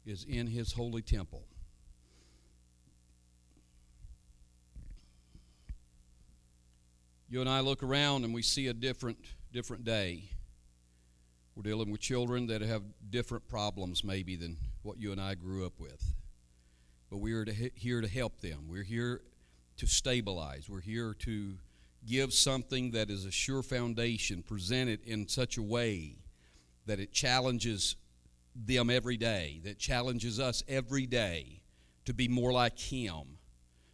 [0.08, 1.46] is in his holy temple.
[7.30, 9.20] You and I look around and we see a different
[9.52, 10.30] different day.
[11.56, 15.66] We're dealing with children that have different problems maybe than what you and I grew
[15.66, 16.14] up with.
[17.12, 18.68] But we are to, here to help them.
[18.68, 19.22] We're here
[19.78, 20.68] to stabilize.
[20.68, 21.54] We're here to
[22.06, 26.18] give something that is a sure foundation, present it in such a way
[26.86, 27.96] that it challenges
[28.56, 31.62] them every day, that challenges us every day
[32.06, 33.38] to be more like Him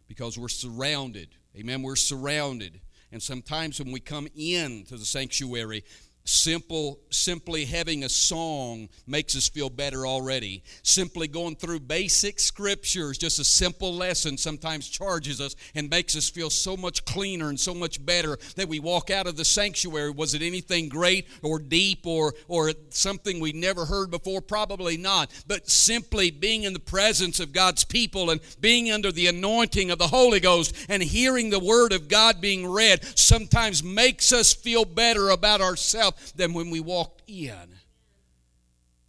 [0.08, 1.28] because we're surrounded.
[1.56, 1.82] Amen.
[1.82, 2.80] We're surrounded.
[3.12, 5.84] And sometimes when we come into the sanctuary,
[6.24, 10.62] Simple, simply having a song makes us feel better already.
[10.82, 16.28] Simply going through basic scriptures, just a simple lesson, sometimes charges us and makes us
[16.28, 20.10] feel so much cleaner and so much better that we walk out of the sanctuary.
[20.10, 24.42] Was it anything great or deep or, or something we never heard before?
[24.42, 25.32] Probably not.
[25.46, 29.98] But simply being in the presence of God's people and being under the anointing of
[29.98, 34.84] the Holy Ghost and hearing the Word of God being read sometimes makes us feel
[34.84, 37.76] better about ourselves than when we walked in.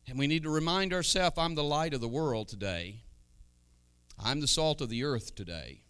[0.07, 3.01] And we need to remind ourselves I'm the light of the world today,
[4.19, 5.81] I'm the salt of the earth today.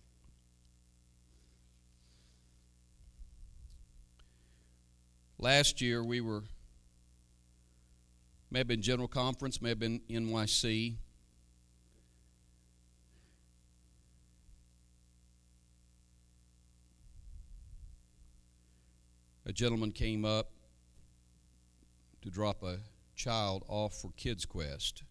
[5.41, 6.43] Last year we were,
[8.51, 10.97] may have been General Conference, may have been NYC.
[19.47, 20.51] A gentleman came up
[22.21, 22.77] to drop a
[23.15, 25.03] child off for Kids Quest.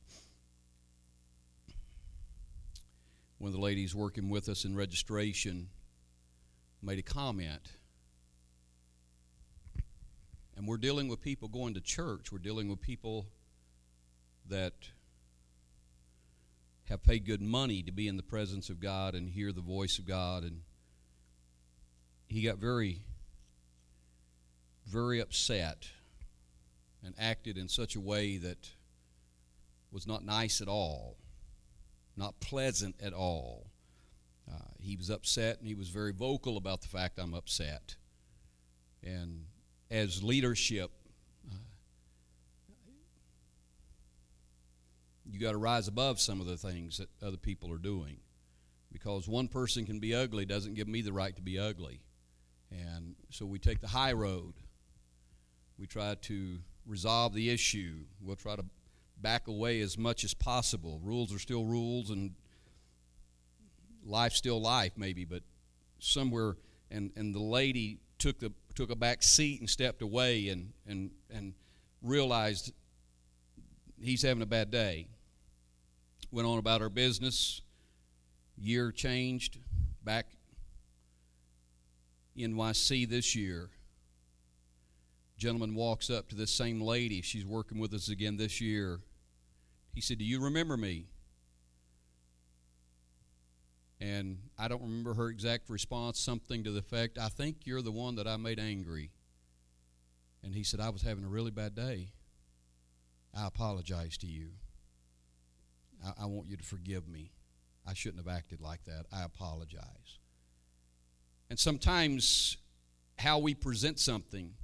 [3.38, 5.68] One of the ladies working with us in registration
[6.83, 7.73] made a comment.
[10.57, 12.31] And we're dealing with people going to church.
[12.31, 13.27] We're dealing with people
[14.49, 14.75] that
[16.88, 19.99] have paid good money to be in the presence of God and hear the voice
[19.99, 20.42] of God.
[20.42, 20.61] And
[22.29, 23.03] he got very,
[24.87, 25.88] very upset
[27.04, 28.70] and acted in such a way that
[29.92, 31.16] was not nice at all,
[32.16, 33.70] not pleasant at all.
[34.50, 37.96] Uh, he was upset and he was very vocal about the fact I'm upset.
[39.02, 39.46] And
[39.90, 40.90] as leadership,
[41.50, 41.54] uh,
[45.24, 48.18] you got to rise above some of the things that other people are doing.
[48.92, 52.00] Because one person can be ugly doesn't give me the right to be ugly.
[52.70, 54.54] And so we take the high road.
[55.78, 58.04] We try to resolve the issue.
[58.20, 58.64] We'll try to
[59.20, 61.00] back away as much as possible.
[61.02, 62.32] Rules are still rules, and
[64.04, 65.42] life's still life, maybe, but
[65.98, 66.56] somewhere,
[66.90, 71.10] and, and the lady took, the, took a back seat and stepped away and, and,
[71.30, 71.54] and
[72.02, 72.72] realized
[74.00, 75.08] he's having a bad day.
[76.30, 77.60] Went on about her business.
[78.56, 79.58] Year changed.
[80.02, 80.26] Back
[82.36, 83.70] NYC this year
[85.40, 87.22] gentleman walks up to this same lady.
[87.22, 89.00] She's working with us again this year.
[89.94, 91.07] He said, Do you remember me?
[94.00, 97.90] And I don't remember her exact response, something to the effect, I think you're the
[97.90, 99.11] one that I made angry.
[100.42, 102.12] And he said, I was having a really bad day.
[103.35, 104.50] I apologize to you.
[106.05, 107.33] I, I want you to forgive me.
[107.87, 109.05] I shouldn't have acted like that.
[109.12, 110.18] I apologize.
[111.50, 112.57] And sometimes
[113.18, 114.55] how we present something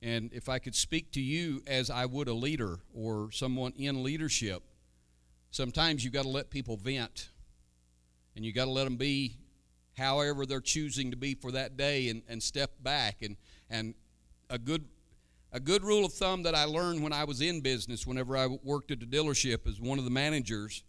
[0.00, 4.02] and if I could speak to you as I would a leader or someone in
[4.02, 4.62] leadership,
[5.50, 7.30] sometimes you've got to let people vent
[8.36, 9.36] and you've got to let them be
[9.96, 13.22] however they're choosing to be for that day and, and step back.
[13.22, 13.36] And,
[13.68, 13.94] and
[14.48, 14.84] a, good,
[15.50, 18.46] a good rule of thumb that I learned when I was in business, whenever I
[18.46, 20.84] worked at the dealership as one of the managers,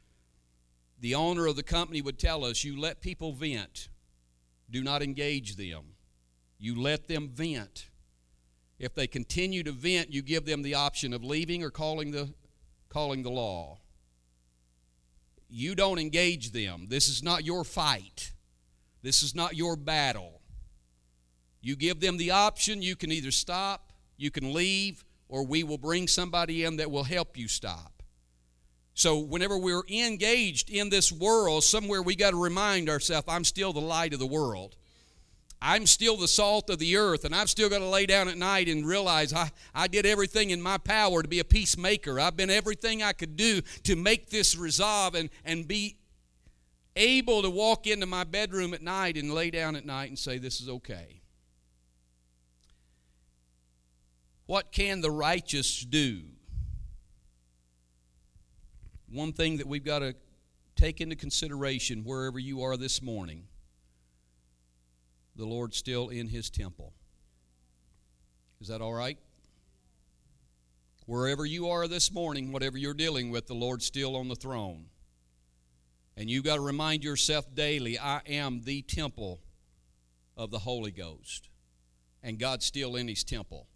[0.99, 3.89] the owner of the company would tell us you let people vent,
[4.69, 5.95] do not engage them.
[6.59, 7.89] You let them vent
[8.79, 12.29] if they continue to vent, you give them the option of leaving or calling the,
[12.87, 13.79] calling the law.
[15.49, 16.87] You don't engage them.
[16.89, 18.31] This is not your fight.
[19.01, 20.41] This is not your battle.
[21.61, 22.81] You give them the option.
[22.81, 27.03] You can either stop, you can leave, or we will bring somebody in that will
[27.03, 28.03] help you stop.
[28.93, 33.71] So, whenever we're engaged in this world, somewhere we got to remind ourselves I'm still
[33.71, 34.75] the light of the world.
[35.61, 38.37] I'm still the salt of the earth, and I've still got to lay down at
[38.37, 42.17] night and realize I, I did everything in my power to be a peacemaker.
[42.17, 45.97] I've been everything I could do to make this resolve and, and be
[46.95, 50.37] able to walk into my bedroom at night and lay down at night and say,
[50.37, 51.21] This is okay.
[54.45, 56.21] What can the righteous do?
[59.11, 60.15] One thing that we've got to
[60.77, 63.48] take into consideration wherever you are this morning
[65.39, 66.93] the Lord still in his temple.
[68.61, 69.17] Is that all right?
[71.05, 74.85] Wherever you are this morning, whatever you're dealing with, the Lord's still on the throne.
[76.17, 79.39] And you've got to remind yourself daily I am the temple
[80.35, 81.49] of the Holy Ghost.
[82.21, 83.67] And God's still in his temple.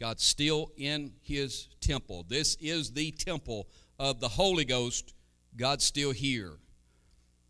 [0.00, 2.24] God's still in his temple.
[2.26, 3.68] This is the temple
[3.98, 5.14] of the Holy Ghost.
[5.56, 6.54] God's still here.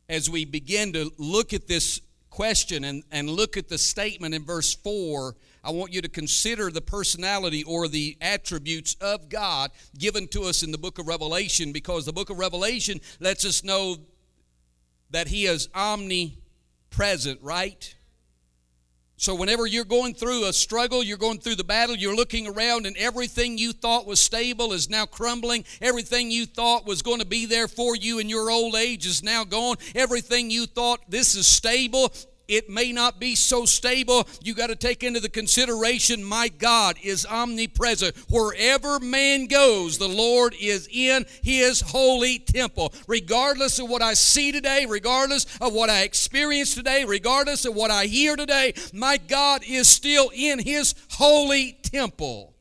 [0.09, 2.01] As we begin to look at this
[2.37, 5.34] question and, and look at the statement in verse 4,
[5.64, 10.62] I want you to consider the personality or the attributes of God given to us
[10.62, 13.97] in the book of Revelation because the book of Revelation lets us know
[15.09, 17.95] that He is omnipresent, right?
[19.18, 22.84] So, whenever you're going through a struggle, you're going through the battle, you're looking around,
[22.84, 25.64] and everything you thought was stable is now crumbling.
[25.80, 29.22] Everything you thought was going to be there for you in your old age is
[29.22, 29.76] now gone.
[29.94, 32.12] Everything you thought this is stable
[32.49, 34.26] it may not be so stable.
[34.42, 38.16] You got to take into the consideration my God is omnipresent.
[38.28, 42.92] Wherever man goes, the Lord is in his holy temple.
[43.07, 47.90] Regardless of what I see today, regardless of what I experience today, regardless of what
[47.90, 52.55] I hear today, my God is still in his holy temple.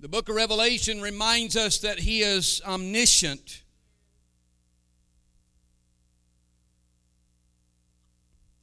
[0.00, 3.62] The book of Revelation reminds us that he is omniscient.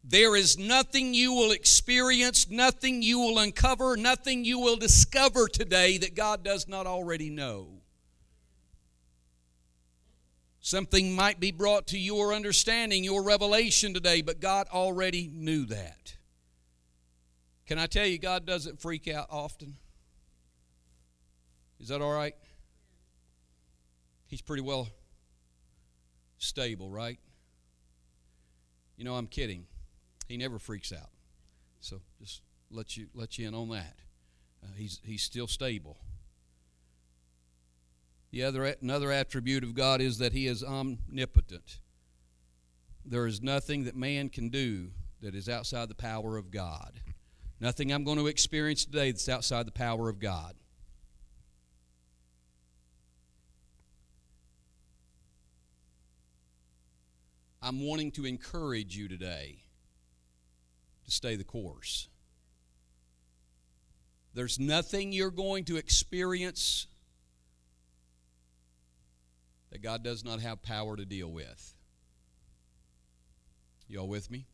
[0.08, 5.98] There is nothing you will experience, nothing you will uncover, nothing you will discover today
[5.98, 7.82] that God does not already know.
[10.60, 16.16] Something might be brought to your understanding, your revelation today, but God already knew that.
[17.66, 19.76] Can I tell you, God doesn't freak out often?
[21.80, 22.36] Is that all right?
[24.28, 24.88] He's pretty well
[26.38, 27.18] stable, right?
[28.98, 29.66] You know, I'm kidding.
[30.28, 31.10] He never freaks out.
[31.80, 33.96] So just let you let you in on that.
[34.64, 35.98] Uh, he's he's still stable.
[38.32, 41.80] The other another attribute of God is that he is omnipotent.
[43.06, 47.00] There is nothing that man can do that is outside the power of God.
[47.60, 50.56] Nothing I'm going to experience today that's outside the power of God.
[57.62, 59.65] I'm wanting to encourage you today
[61.06, 62.10] to stay the course.
[64.34, 66.88] There's nothing you're going to experience
[69.72, 71.74] that God does not have power to deal with.
[73.88, 74.46] Y'all with me?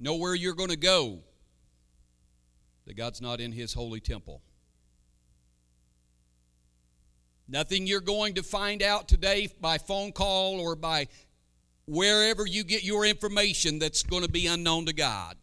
[0.00, 1.20] Nowhere you're going to go
[2.86, 4.42] that God's not in His holy temple.
[7.46, 11.08] Nothing you're going to find out today by phone call or by
[11.86, 15.36] wherever you get your information that's going to be unknown to God.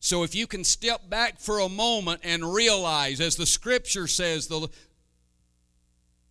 [0.00, 4.46] So if you can step back for a moment and realize, as the scripture says,
[4.46, 4.68] the,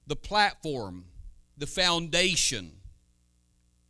[0.08, 1.06] the platform,
[1.58, 2.72] the foundation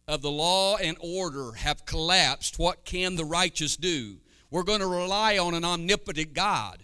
[0.08, 4.18] of the law and order have collapsed, what can the righteous do?
[4.50, 6.84] We're going to rely on an omnipotent God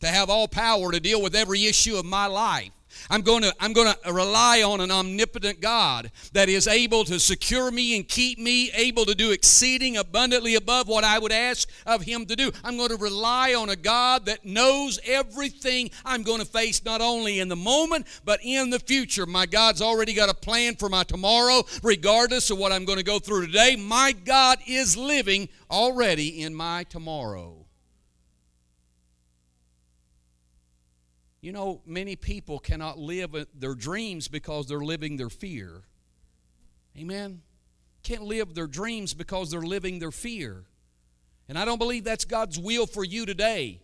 [0.00, 2.72] to have all power to deal with every issue of my life.
[3.10, 7.18] I'm going to I'm going to rely on an omnipotent God that is able to
[7.18, 11.68] secure me and keep me able to do exceeding abundantly above what I would ask
[11.86, 12.50] of him to do.
[12.62, 17.00] I'm going to rely on a God that knows everything I'm going to face not
[17.00, 19.26] only in the moment but in the future.
[19.26, 23.04] My God's already got a plan for my tomorrow regardless of what I'm going to
[23.04, 23.76] go through today.
[23.76, 27.63] My God is living already in my tomorrow.
[31.44, 35.82] You know, many people cannot live uh, their dreams because they're living their fear.
[36.96, 37.42] Amen?
[38.02, 40.64] Can't live their dreams because they're living their fear.
[41.46, 43.82] And I don't believe that's God's will for you today.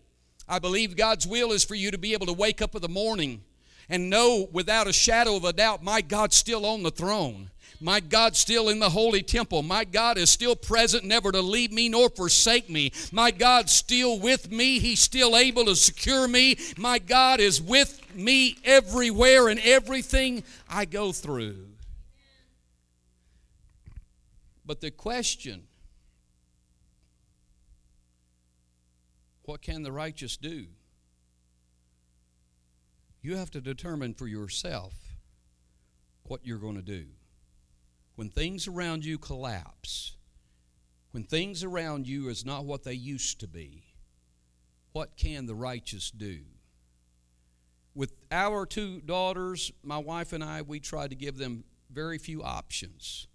[0.49, 2.89] I believe God's will is for you to be able to wake up in the
[2.89, 3.43] morning
[3.87, 7.51] and know without a shadow of a doubt, my God's still on the throne.
[7.81, 9.63] My God's still in the holy temple.
[9.63, 12.91] My God is still present, never to leave me nor forsake me.
[13.11, 14.77] My God's still with me.
[14.77, 16.57] He's still able to secure me.
[16.77, 21.65] My God is with me everywhere and everything I go through.
[24.63, 25.63] But the question
[29.43, 30.67] what can the righteous do?
[33.23, 34.93] You have to determine for yourself
[36.23, 37.05] what you're going to do
[38.21, 40.15] when things around you collapse,
[41.09, 43.81] when things around you is not what they used to be,
[44.91, 46.41] what can the righteous do?
[47.95, 52.43] With our two daughters, my wife and I, we tried to give them very few
[52.43, 53.25] options.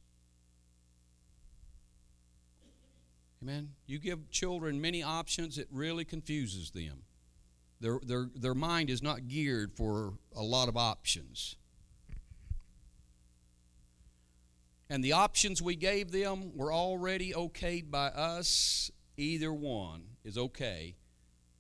[3.43, 3.71] Amen.
[3.87, 7.03] You give children many options, it really confuses them.
[7.81, 11.57] Their, their, their mind is not geared for a lot of options.
[14.89, 20.97] And the options we gave them were already okayed by us, either one is okay.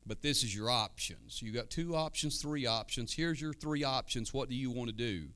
[0.06, 1.42] but this is your options.
[1.42, 3.12] You got two options, three options.
[3.14, 4.32] Here's your three options.
[4.32, 5.28] What do you want to do?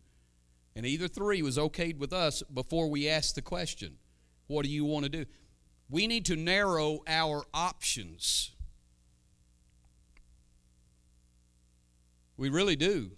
[0.76, 3.96] And either three was okayed with us before we asked the question
[4.46, 5.24] What do you want to do?
[5.88, 8.52] We need to narrow our options.
[12.36, 13.10] We really do.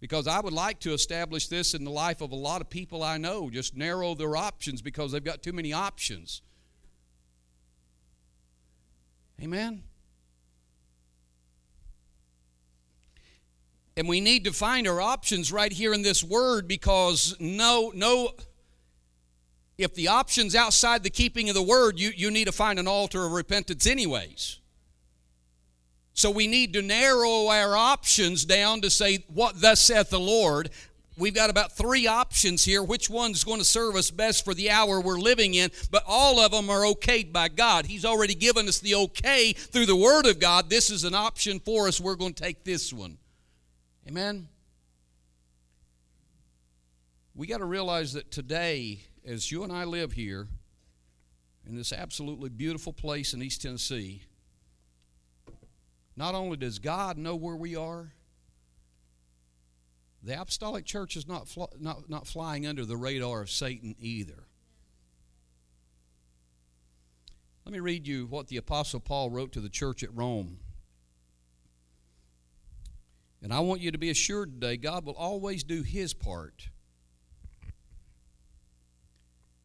[0.00, 3.02] Because I would like to establish this in the life of a lot of people
[3.02, 6.42] I know, just narrow their options because they've got too many options.
[9.42, 9.82] Amen?
[13.96, 18.30] And we need to find our options right here in this word because no, no,
[19.76, 22.86] if the option's outside the keeping of the word, you, you need to find an
[22.86, 24.57] altar of repentance, anyways.
[26.18, 30.68] So we need to narrow our options down to say, What thus saith the Lord.
[31.16, 32.82] We've got about three options here.
[32.82, 35.70] Which one's going to serve us best for the hour we're living in?
[35.92, 37.86] But all of them are okayed by God.
[37.86, 40.68] He's already given us the okay through the Word of God.
[40.68, 42.00] This is an option for us.
[42.00, 43.18] We're going to take this one.
[44.08, 44.48] Amen?
[47.36, 50.48] We got to realize that today, as you and I live here
[51.64, 54.22] in this absolutely beautiful place in East Tennessee,
[56.18, 58.12] not only does God know where we are,
[60.20, 64.42] the apostolic church is not, fl- not, not flying under the radar of Satan either.
[67.64, 70.58] Let me read you what the Apostle Paul wrote to the church at Rome.
[73.40, 76.70] And I want you to be assured today God will always do His part.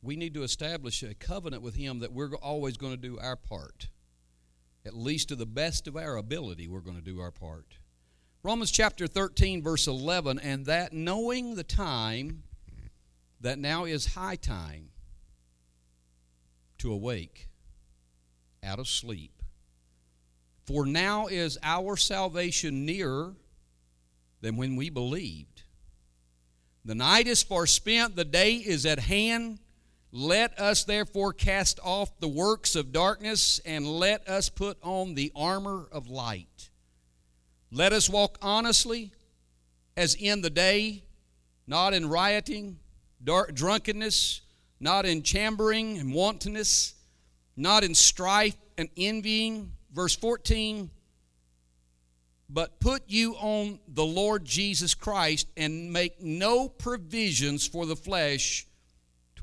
[0.04, 3.38] We need to establish a covenant with Him that we're always going to do our
[3.38, 3.88] part.
[4.86, 7.78] At least to the best of our ability, we're going to do our part.
[8.44, 12.44] Romans chapter 13, verse 11, and that knowing the time,
[13.40, 14.90] that now is high time
[16.80, 17.48] to awake
[18.62, 19.32] out of sleep.
[20.66, 23.34] For now is our salvation nearer
[24.42, 25.64] than when we believed.
[26.84, 29.60] The night is far spent, the day is at hand.
[30.16, 35.32] Let us therefore cast off the works of darkness and let us put on the
[35.36, 36.70] armor of light.
[37.72, 39.12] Let us walk honestly
[39.98, 41.04] as in the day,
[41.66, 42.78] not in rioting,
[43.24, 44.42] dark, drunkenness,
[44.80, 46.94] not in chambering and wantonness,
[47.58, 49.72] not in strife and envying.
[49.92, 50.92] Verse 14
[52.50, 58.68] but put you on the Lord Jesus Christ and make no provisions for the flesh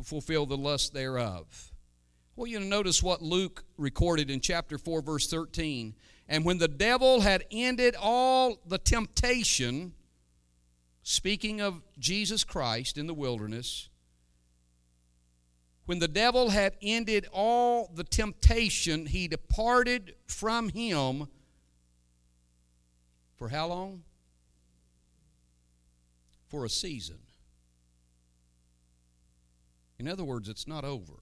[0.00, 1.72] to fulfill the lust thereof.
[2.36, 5.94] Well, you notice what Luke recorded in chapter 4, verse 13.
[6.28, 9.92] And when the devil had ended all the temptation,
[11.02, 13.88] speaking of Jesus Christ in the wilderness,
[15.86, 21.26] when the devil had ended all the temptation, he departed from him
[23.36, 24.02] for how long?
[26.48, 27.18] For a season.
[30.00, 31.12] In other words, it's not over.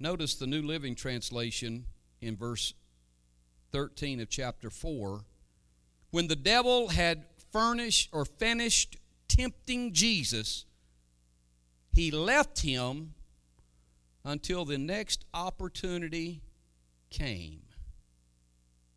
[0.00, 1.84] Notice the New Living Translation
[2.22, 2.72] in verse
[3.72, 5.20] 13 of chapter 4.
[6.10, 8.96] When the devil had furnished or finished
[9.28, 10.64] tempting Jesus,
[11.92, 13.12] he left him
[14.24, 16.40] until the next opportunity
[17.10, 17.60] came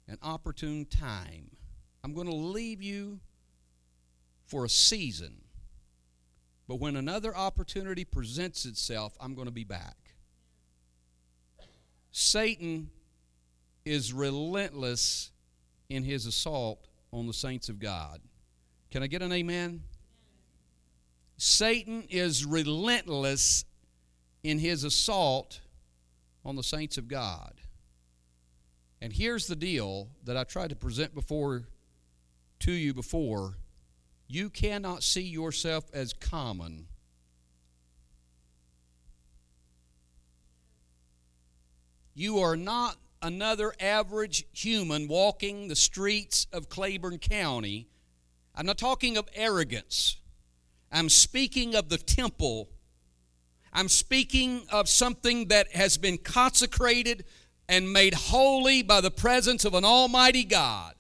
[0.08, 1.52] an opportune time.
[2.06, 3.20] I'm going to leave you
[4.48, 5.41] for a season.
[6.72, 9.98] But when another opportunity presents itself, I'm going to be back.
[12.12, 12.90] Satan
[13.84, 15.32] is relentless
[15.90, 18.22] in his assault on the saints of God.
[18.90, 19.82] Can I get an amen?
[21.36, 23.66] Satan is relentless
[24.42, 25.60] in his assault
[26.46, 27.52] on the saints of God.
[29.02, 31.64] And here's the deal that I tried to present before
[32.60, 33.58] to you before.
[34.32, 36.88] You cannot see yourself as common.
[42.14, 47.90] You are not another average human walking the streets of Claiborne County.
[48.56, 50.16] I'm not talking of arrogance.
[50.94, 52.70] I'm speaking of the temple.
[53.74, 57.26] I'm speaking of something that has been consecrated
[57.68, 60.96] and made holy by the presence of an almighty God.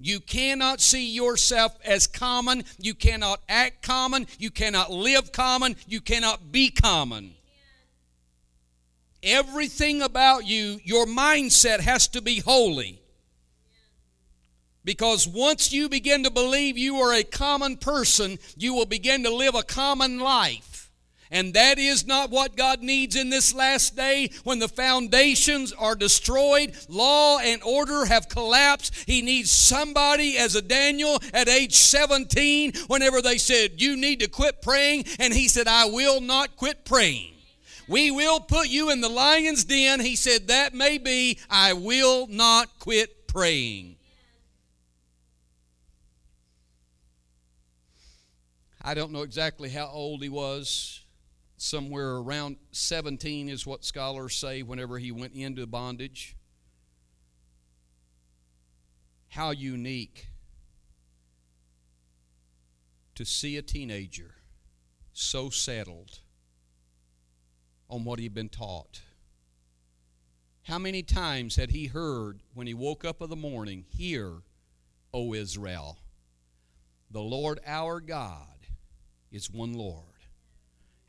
[0.00, 2.64] You cannot see yourself as common.
[2.78, 4.26] You cannot act common.
[4.38, 5.76] You cannot live common.
[5.86, 7.34] You cannot be common.
[9.22, 13.00] Everything about you, your mindset has to be holy.
[14.84, 19.34] Because once you begin to believe you are a common person, you will begin to
[19.34, 20.77] live a common life.
[21.30, 25.94] And that is not what God needs in this last day when the foundations are
[25.94, 28.94] destroyed, law and order have collapsed.
[29.06, 34.28] He needs somebody as a Daniel at age 17 whenever they said, You need to
[34.28, 35.04] quit praying.
[35.18, 37.34] And he said, I will not quit praying.
[37.88, 40.00] We will put you in the lion's den.
[40.00, 41.38] He said, That may be.
[41.50, 43.96] I will not quit praying.
[48.82, 51.02] I don't know exactly how old he was
[51.58, 56.36] somewhere around 17 is what scholars say whenever he went into bondage.
[59.28, 60.28] How unique
[63.14, 64.36] to see a teenager
[65.12, 66.20] so settled
[67.90, 69.02] on what he'd been taught.
[70.62, 74.42] How many times had he heard when he woke up of the morning, Hear,
[75.12, 75.98] O Israel,
[77.10, 78.66] the Lord our God
[79.32, 80.17] is one Lord.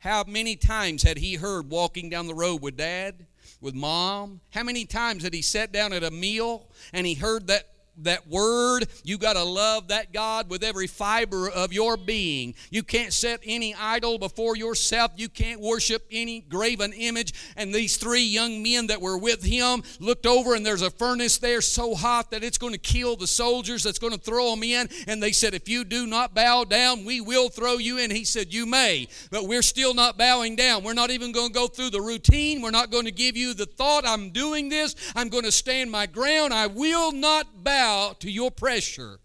[0.00, 3.26] How many times had he heard walking down the road with dad,
[3.60, 4.40] with mom?
[4.50, 7.68] How many times had he sat down at a meal and he heard that
[8.04, 8.86] that word.
[9.04, 12.54] You got to love that God with every fiber of your being.
[12.70, 15.12] You can't set any idol before yourself.
[15.16, 17.34] You can't worship any graven image.
[17.56, 21.38] And these three young men that were with him looked over, and there's a furnace
[21.38, 24.62] there so hot that it's going to kill the soldiers that's going to throw them
[24.62, 24.88] in.
[25.06, 28.10] And they said, If you do not bow down, we will throw you in.
[28.10, 30.84] He said, You may, but we're still not bowing down.
[30.84, 32.62] We're not even going to go through the routine.
[32.62, 34.94] We're not going to give you the thought, I'm doing this.
[35.14, 36.52] I'm going to stand my ground.
[36.52, 39.18] I will not bow bow to your pressure.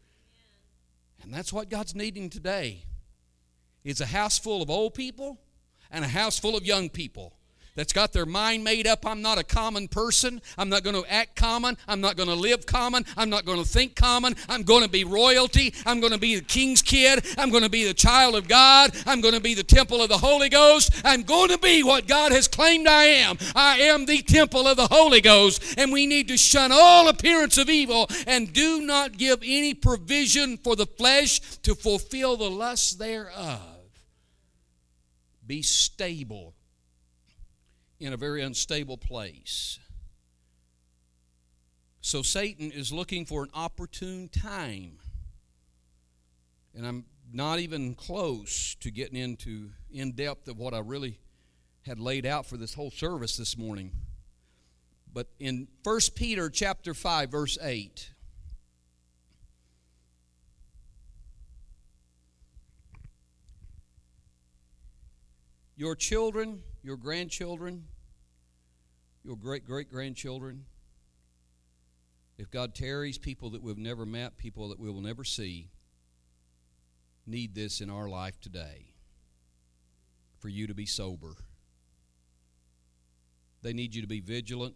[1.22, 2.84] And that's what God's needing today.
[3.84, 5.40] It's a house full of old people
[5.92, 7.35] and a house full of young people
[7.76, 9.06] that's got their mind made up.
[9.06, 10.42] I'm not a common person.
[10.58, 11.78] I'm not going to act common.
[11.88, 13.06] I'm not going to live common.
[13.18, 14.36] I'm not going to think common.
[14.48, 15.74] I'm going to be royalty.
[15.86, 17.26] I'm going to be the king's kid.
[17.38, 18.96] I'm going to be the child of God.
[19.06, 21.02] I'm going to be the temple of the Holy Ghost.
[21.04, 23.38] I'm going to be what God has claimed I am.
[23.56, 25.78] I am the temple of the Holy Ghost.
[25.78, 30.58] And we need to shun all appearance of evil and do not give any provision
[30.58, 33.60] for the flesh to fulfill the lusts thereof.
[35.46, 36.56] Be stable
[38.00, 39.80] in a very unstable place.
[42.02, 45.00] So Satan is looking for an opportune time.
[46.76, 51.20] And I'm not even close to getting into in depth of what I really
[51.86, 53.92] had laid out for this whole service this morning.
[55.12, 58.12] But in 1 Peter chapter 5 verse 8
[65.78, 67.86] Your children your grandchildren,
[69.24, 70.66] your great great grandchildren,
[72.38, 75.70] if God tarries, people that we've never met, people that we will never see,
[77.26, 78.94] need this in our life today
[80.38, 81.34] for you to be sober.
[83.64, 84.76] They need you to be vigilant.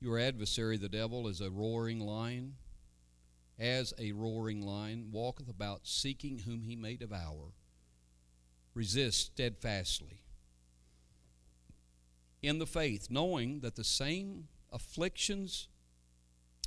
[0.00, 2.54] Your adversary, the devil, is a roaring lion.
[3.58, 7.52] As a roaring lion, walketh about seeking whom he may devour
[8.76, 10.20] resist steadfastly
[12.42, 15.68] in the faith, knowing that the same afflictions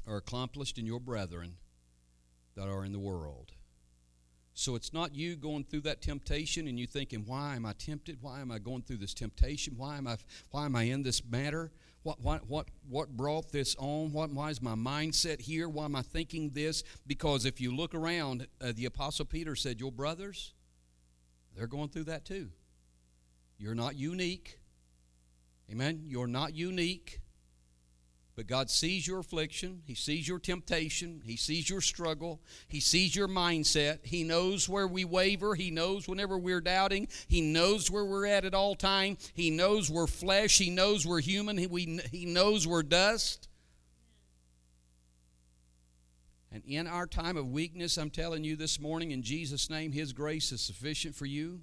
[0.07, 1.53] are accomplished in your brethren
[2.55, 3.51] that are in the world.
[4.55, 8.17] So it's not you going through that temptation and you thinking, why am I tempted?
[8.21, 9.75] Why am I going through this temptation?
[9.77, 10.17] Why am I,
[10.49, 11.71] why am I in this matter?
[12.03, 14.11] What, what, what, what brought this on?
[14.11, 15.69] What, why is my mindset here?
[15.69, 16.83] Why am I thinking this?
[17.07, 20.53] Because if you look around, uh, the Apostle Peter said, Your brothers,
[21.55, 22.49] they're going through that too.
[23.57, 24.59] You're not unique.
[25.71, 26.03] Amen.
[26.05, 27.19] You're not unique.
[28.39, 29.81] But God sees your affliction.
[29.85, 31.21] He sees your temptation.
[31.25, 32.39] He sees your struggle.
[32.69, 34.05] He sees your mindset.
[34.05, 35.55] He knows where we waver.
[35.55, 37.09] He knows whenever we're doubting.
[37.27, 39.17] He knows where we're at at all time.
[39.33, 40.57] He knows we're flesh.
[40.57, 41.57] He knows we're human.
[41.57, 43.48] He, we, he knows we're dust.
[46.51, 50.13] And in our time of weakness, I'm telling you this morning, in Jesus' name, His
[50.13, 51.61] grace is sufficient for you.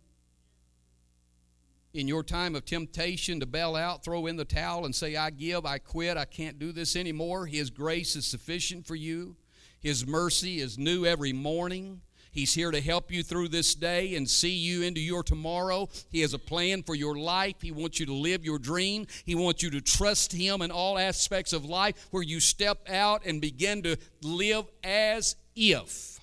[1.92, 5.30] In your time of temptation to bail out, throw in the towel and say, I
[5.30, 9.36] give, I quit, I can't do this anymore, His grace is sufficient for you.
[9.80, 12.00] His mercy is new every morning.
[12.36, 15.88] He's here to help you through this day and see you into your tomorrow.
[16.10, 17.62] He has a plan for your life.
[17.62, 19.06] He wants you to live your dream.
[19.24, 23.24] He wants you to trust Him in all aspects of life where you step out
[23.24, 26.20] and begin to live as if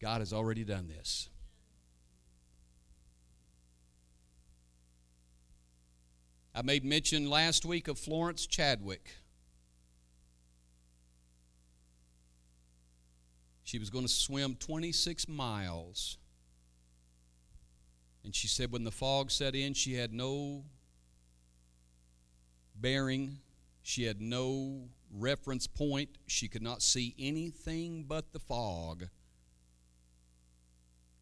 [0.00, 1.28] God has already done this.
[6.54, 9.10] I made mention last week of Florence Chadwick.
[13.66, 16.18] She was going to swim 26 miles
[18.22, 20.64] And she said when the fog set in, she had no
[22.76, 23.38] bearing,
[23.82, 26.10] she had no reference point.
[26.28, 29.08] She could not see anything but the fog.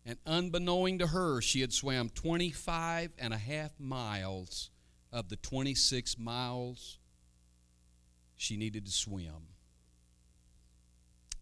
[0.05, 4.71] And unbeknowing to her, she had swam 25 and a half miles
[5.11, 6.99] of the 26 miles
[8.37, 9.54] she needed to swim.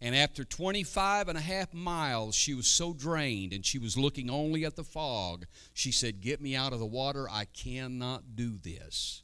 [0.05, 4.29] And after 25 and a half miles, she was so drained and she was looking
[4.29, 5.47] only at the fog.
[5.73, 7.29] She said, Get me out of the water.
[7.31, 9.23] I cannot do this.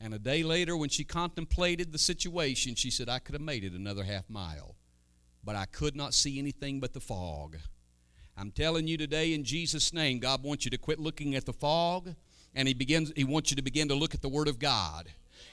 [0.00, 3.62] And a day later, when she contemplated the situation, she said, I could have made
[3.62, 4.74] it another half mile,
[5.44, 7.56] but I could not see anything but the fog.
[8.36, 11.52] I'm telling you today in Jesus' name, God wants you to quit looking at the
[11.52, 12.16] fog,
[12.52, 15.06] and He begins He wants you to begin to look at the Word of God.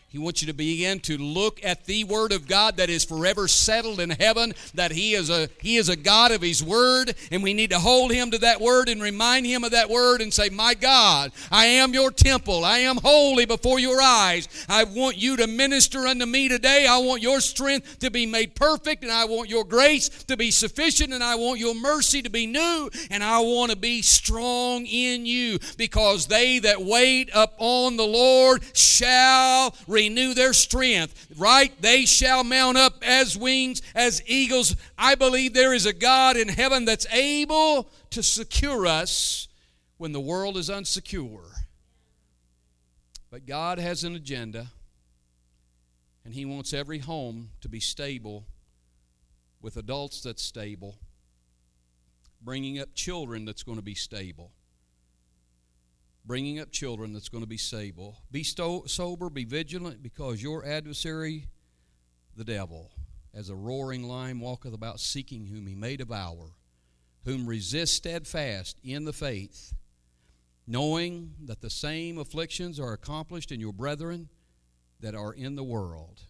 [0.09, 3.45] He wants you to begin to look at the word of God that is forever
[3.49, 7.43] settled in heaven, that he is a he is a God of his word, and
[7.43, 10.33] we need to hold him to that word and remind him of that word and
[10.33, 12.63] say, "My God, I am your temple.
[12.63, 14.47] I am holy before your eyes.
[14.69, 16.87] I want you to minister unto me today.
[16.87, 20.51] I want your strength to be made perfect, and I want your grace to be
[20.51, 24.85] sufficient, and I want your mercy to be new, and I want to be strong
[24.85, 31.27] in you, because they that wait upon the Lord shall renew their strength.
[31.37, 31.73] Right?
[31.81, 34.75] They shall mount up as wings, as eagles.
[34.97, 39.47] I believe there is a God in heaven that's able to secure us
[39.97, 41.49] when the world is unsecure.
[43.31, 44.67] But God has an agenda,
[46.23, 48.45] and He wants every home to be stable
[49.61, 50.95] with adults that's stable,
[52.41, 54.51] bringing up children that's going to be stable
[56.27, 58.17] bringing up children that's going to be stable.
[58.29, 61.47] Be sto- sober, be vigilant, because your adversary,
[62.35, 62.91] the devil,
[63.33, 66.51] as a roaring lion walketh about seeking whom he may devour,
[67.23, 69.73] whom resist steadfast in the faith,
[70.67, 74.27] knowing that the same afflictions are accomplished in your brethren
[74.99, 76.23] that are in the world.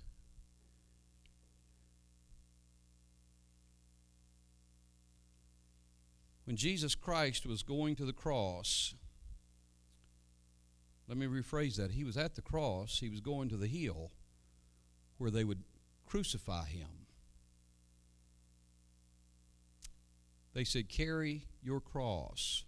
[6.45, 8.93] When Jesus Christ was going to the cross,
[11.07, 11.91] let me rephrase that.
[11.91, 14.11] He was at the cross, he was going to the hill
[15.17, 15.63] where they would
[16.05, 17.07] crucify him.
[20.53, 22.63] They said, Carry your cross.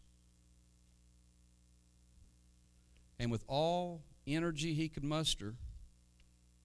[3.18, 5.56] And with all energy he could muster,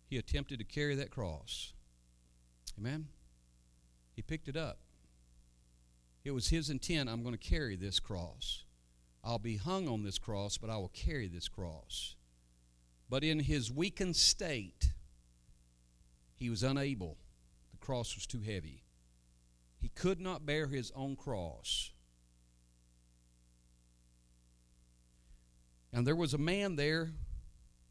[0.07, 1.73] he attempted to carry that cross.
[2.79, 3.09] Amen?
[4.15, 4.79] He picked it up.
[6.25, 8.65] It was his intent I'm going to carry this cross.
[9.25, 12.15] I'll be hung on this cross, but I will carry this cross.
[13.09, 14.93] But in his weakened state,
[16.37, 17.17] he was unable.
[17.73, 18.83] The cross was too heavy.
[19.79, 21.91] He could not bear his own cross.
[25.93, 27.13] And there was a man there.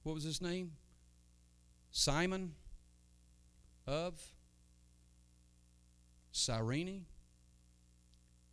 [0.03, 0.73] What was his name?
[1.89, 2.53] Simon
[3.87, 4.21] of
[6.31, 7.05] Cyrene.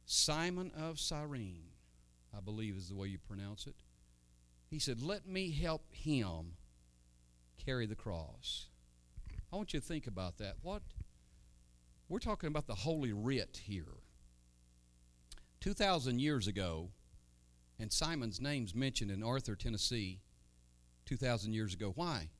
[0.06, 1.69] Simon of Cyrene.
[2.36, 3.74] I believe is the way you pronounce it.
[4.68, 6.52] He said, Let me help him
[7.64, 8.66] carry the cross.
[9.52, 10.56] I want you to think about that.
[10.62, 10.82] What?
[12.08, 13.98] We're talking about the Holy Writ here.
[15.60, 16.90] 2,000 years ago,
[17.78, 20.20] and Simon's name's mentioned in Arthur, Tennessee,
[21.06, 21.92] 2,000 years ago.
[21.94, 22.30] Why?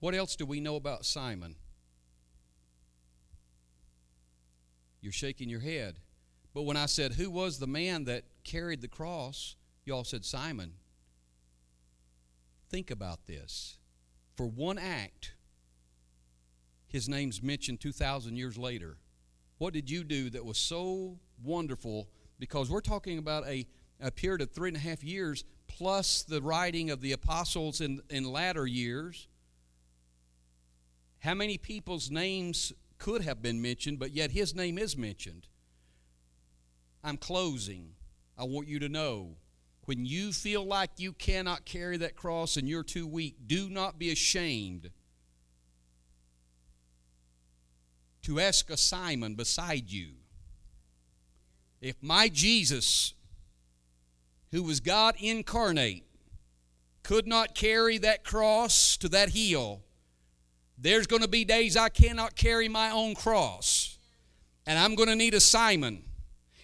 [0.00, 1.56] What else do we know about Simon?
[5.00, 5.96] You're shaking your head.
[6.54, 10.24] But when I said, Who was the man that carried the cross, you all said
[10.24, 10.74] Simon.
[12.68, 13.78] Think about this.
[14.36, 15.34] For one act,
[16.88, 18.96] his name's mentioned 2,000 years later.
[19.58, 22.08] What did you do that was so wonderful?
[22.38, 23.66] Because we're talking about a,
[24.00, 28.00] a period of three and a half years plus the writing of the apostles in,
[28.10, 29.28] in latter years.
[31.20, 35.46] How many people's names could have been mentioned, but yet his name is mentioned?
[37.04, 37.90] I'm closing.
[38.38, 39.36] I want you to know
[39.84, 43.98] when you feel like you cannot carry that cross and you're too weak, do not
[43.98, 44.90] be ashamed
[48.22, 50.10] to ask a Simon beside you.
[51.80, 53.14] If my Jesus,
[54.52, 56.04] who was God incarnate,
[57.02, 59.82] could not carry that cross to that hill,
[60.78, 63.98] there's going to be days I cannot carry my own cross.
[64.64, 66.04] And I'm going to need a Simon.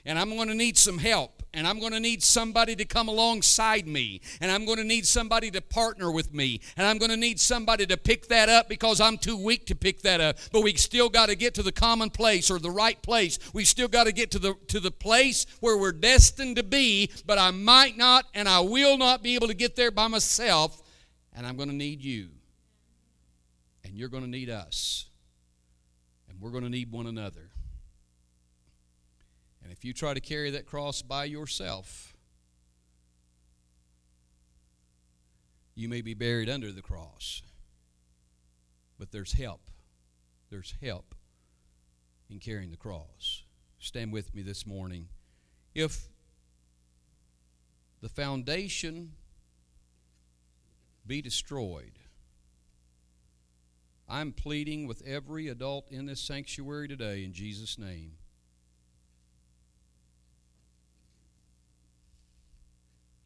[0.09, 1.39] And I'm going to need some help.
[1.55, 5.07] and I'm going to need somebody to come alongside me, and I'm going to need
[5.07, 8.69] somebody to partner with me, and I'm going to need somebody to pick that up
[8.69, 10.39] because I'm too weak to pick that up.
[10.53, 13.39] But we still got to get to the common place or the right place.
[13.53, 17.11] We still got to get to the to the place where we're destined to be,
[17.27, 20.83] but I might not and I will not be able to get there by myself,
[21.35, 22.29] and I'm going to need you.
[23.85, 25.07] And you're going to need us.
[26.29, 27.48] And we're going to need one another.
[29.69, 32.17] And if you try to carry that cross by yourself,
[35.75, 37.43] you may be buried under the cross.
[38.99, 39.61] But there's help.
[40.49, 41.15] There's help
[42.31, 43.43] in carrying the cross.
[43.79, 45.09] Stand with me this morning.
[45.75, 46.09] If
[48.01, 49.13] the foundation
[51.07, 51.99] be destroyed,
[54.09, 58.13] I'm pleading with every adult in this sanctuary today in Jesus' name.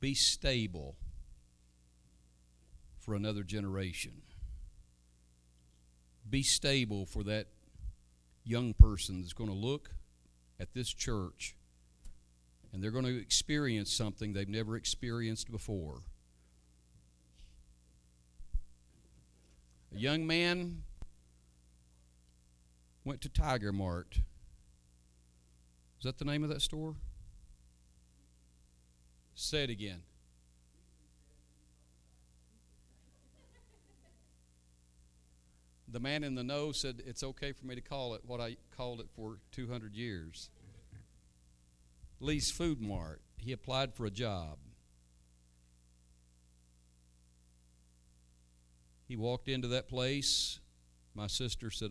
[0.02, 0.96] Be stable
[2.98, 4.22] for another generation.
[6.28, 7.46] Be stable for that
[8.42, 9.90] young person that's going to look
[10.58, 11.54] at this church
[12.72, 16.00] and they're going to experience something they've never experienced before.
[19.94, 20.82] A young man
[23.04, 24.16] went to Tiger Mart.
[25.98, 26.96] Is that the name of that store?
[29.42, 30.02] Say it again.
[35.88, 38.56] The man in the know said it's okay for me to call it what I
[38.76, 40.48] called it for 200 years.
[42.20, 43.20] Lee's Food Mart.
[43.36, 44.58] He applied for a job.
[49.08, 50.60] He walked into that place.
[51.16, 51.90] My sister said,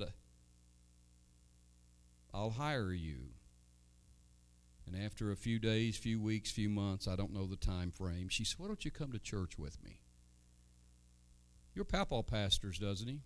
[2.34, 3.31] I'll hire you.
[4.92, 8.28] And after a few days, few weeks, few months, I don't know the time frame,
[8.30, 10.02] she said, Why don't you come to church with me?
[11.74, 13.22] Your papa pastors, doesn't he?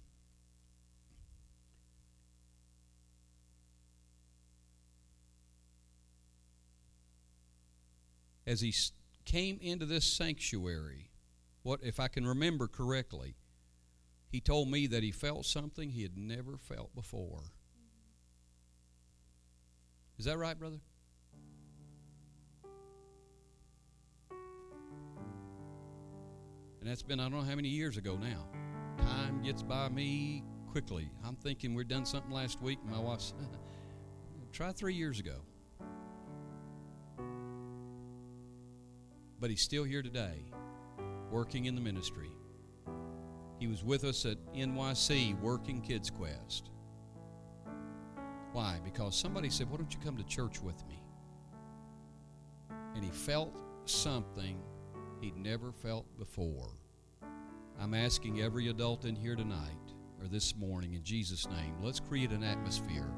[8.46, 8.76] As he
[9.26, 11.10] came into this sanctuary,
[11.64, 13.38] what if I can remember correctly,
[14.30, 17.46] he told me that he felt something he had never felt before.
[20.20, 20.78] Is that right, brother?
[26.86, 28.46] And that's been, I don't know how many years ago now.
[29.04, 31.10] Time gets by me quickly.
[31.26, 32.78] I'm thinking we'd done something last week.
[32.86, 33.38] My wife said,
[34.54, 35.38] try three years ago.
[39.40, 40.46] But he's still here today,
[41.32, 42.30] working in the ministry.
[43.58, 46.70] He was with us at NYC working Kids Quest.
[48.52, 48.80] Why?
[48.84, 51.02] Because somebody said, Why don't you come to church with me?
[52.94, 54.62] And he felt something
[55.22, 56.70] he'd never felt before.
[57.80, 62.32] I'm asking every adult in here tonight or this morning in Jesus' name, let's create
[62.32, 63.12] an atmosphere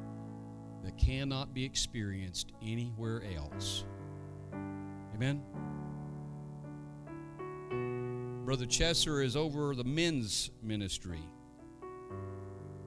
[0.84, 3.86] that cannot be experienced anywhere else.
[5.14, 5.41] Amen.
[8.45, 11.20] Brother Chesser is over the men's ministry.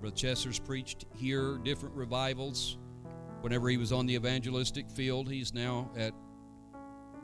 [0.01, 2.79] Brother Chesser's preached here different revivals.
[3.43, 6.15] Whenever he was on the evangelistic field, he's now at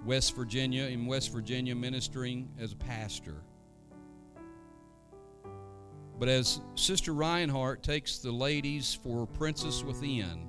[0.06, 3.42] West Virginia, in West Virginia, ministering as a pastor.
[6.18, 10.46] But as Sister Reinhardt takes the ladies for Princess Within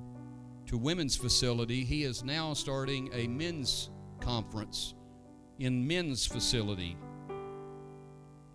[0.68, 3.90] to women's facility, he is now starting a men's
[4.22, 4.94] conference
[5.60, 6.96] in men's facility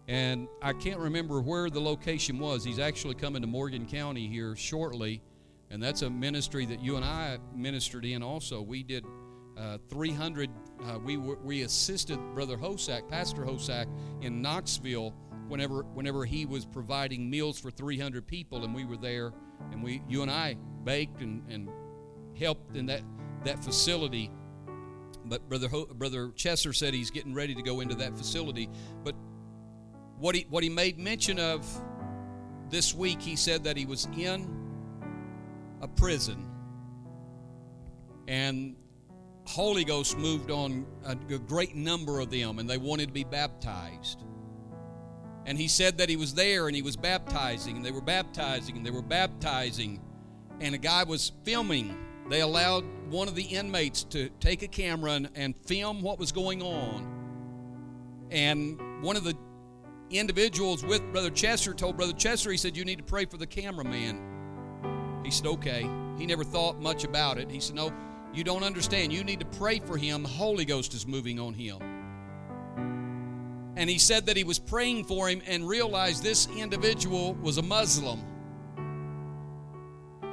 [0.09, 2.65] and I can't remember where the location was.
[2.65, 5.23] He's actually coming to Morgan County here shortly,
[5.71, 8.61] and that's a ministry that you and I ministered in also.
[8.61, 9.05] We did
[9.57, 10.51] uh, 300,
[10.85, 13.87] uh, we, we assisted Brother Hosack, Pastor Hosack,
[14.21, 15.15] in Knoxville
[15.49, 19.33] whenever, whenever he was providing meals for 300 people, and we were there,
[19.71, 21.69] and we, you and I baked and, and
[22.39, 23.03] helped in that,
[23.45, 24.31] that facility.
[25.25, 28.69] But Brother, Ho, Brother Chesser said he's getting ready to go into that facility.
[29.05, 29.15] But
[30.19, 31.67] what he, what he made mention of
[32.71, 34.49] this week, he said that he was in
[35.81, 36.49] a prison.
[38.27, 38.77] And
[39.45, 44.23] Holy Ghost moved on a, great number of them, and they wanted to be baptized.
[45.47, 48.77] And he said that he was there and he was baptizing, and they were baptizing,
[48.77, 50.01] and they were baptizing.
[50.61, 51.97] And a guy was filming.
[52.29, 56.31] They allowed one of the inmates to take a camera and, and film what was
[56.31, 57.09] going on.
[58.31, 59.37] And one of the
[60.11, 63.47] individuals with Brother Chesser told Brother Chesser, he said, You need to pray for the
[63.47, 65.21] cameraman.
[65.25, 65.89] He said, Okay.
[66.19, 67.51] He never thought much about it.
[67.51, 67.93] He said, No.
[68.33, 69.13] You don't understand.
[69.13, 70.23] You need to pray for him.
[70.23, 71.79] The Holy Ghost is moving on him.
[73.77, 77.63] And he said that he was praying for him and realized this individual was a
[77.63, 78.21] Muslim.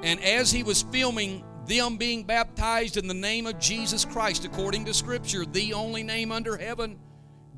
[0.03, 4.85] And as he was filming them being baptized in the name of Jesus Christ, according
[4.85, 6.99] to Scripture, the only name under heaven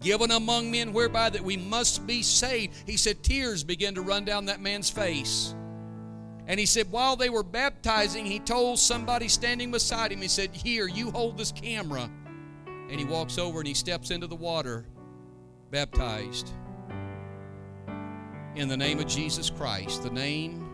[0.02, 4.26] given among men whereby that we must be saved, he said tears began to run
[4.26, 5.56] down that man's face.
[6.48, 10.50] And he said, while they were baptizing, he told somebody standing beside him, he said,
[10.54, 12.10] Here, you hold this camera.
[12.66, 14.86] And he walks over and he steps into the water,
[15.70, 16.52] baptized
[18.56, 20.68] in the name of Jesus Christ, the name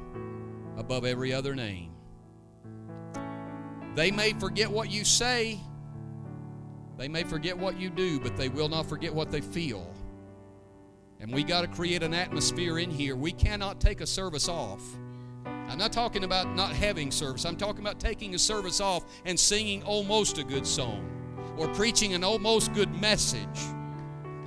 [0.77, 1.91] above every other name.
[3.95, 5.59] They may forget what you say,
[6.97, 9.93] they may forget what you do, but they will not forget what they feel.
[11.19, 13.15] And we got to create an atmosphere in here.
[13.15, 14.81] We cannot take a service off.
[15.67, 17.45] I'm not talking about not having service.
[17.45, 21.05] I'm talking about taking a service off and singing almost a good song
[21.57, 23.59] or preaching an almost good message.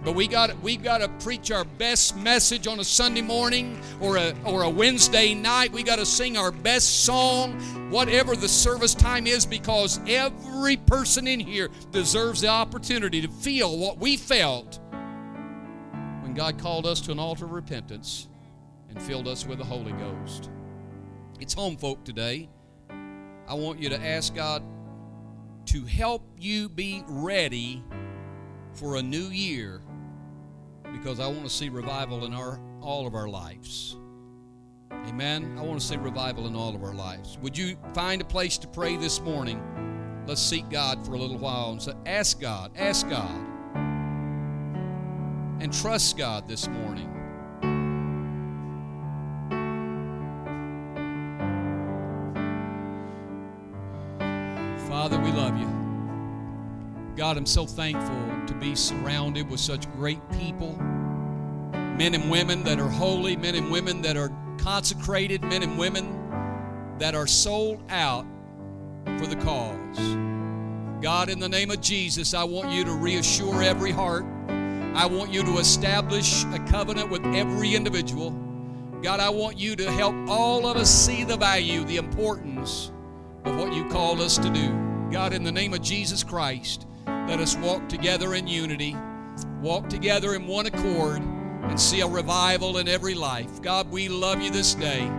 [0.03, 4.16] But we got we've got to preach our best message on a Sunday morning or
[4.16, 5.73] a or a Wednesday night.
[5.73, 7.61] We got to sing our best song,
[7.91, 13.77] whatever the service time is, because every person in here deserves the opportunity to feel
[13.77, 14.79] what we felt
[16.23, 18.29] when God called us to an altar of repentance
[18.89, 20.49] and filled us with the Holy Ghost.
[21.41, 22.51] It's home folk today.
[23.49, 24.62] I want you to ask God
[25.66, 27.82] to help you be ready
[28.74, 29.80] for a new year
[30.93, 33.97] because I want to see revival in our all of our lives.
[34.93, 35.57] Amen.
[35.59, 37.38] I want to see revival in all of our lives.
[37.41, 39.62] Would you find a place to pray this morning?
[40.26, 43.47] Let's seek God for a little while and say, ask God, ask God,
[45.61, 47.20] and trust God this morning.
[55.01, 55.66] Father, we love you.
[57.16, 62.78] God, I'm so thankful to be surrounded with such great people men and women that
[62.78, 68.26] are holy, men and women that are consecrated, men and women that are sold out
[69.16, 69.98] for the cause.
[71.03, 74.26] God, in the name of Jesus, I want you to reassure every heart.
[74.94, 78.32] I want you to establish a covenant with every individual.
[79.03, 82.92] God, I want you to help all of us see the value, the importance
[83.46, 84.89] of what you called us to do.
[85.11, 88.97] God, in the name of Jesus Christ, let us walk together in unity,
[89.61, 93.61] walk together in one accord, and see a revival in every life.
[93.61, 95.11] God, we love you this day.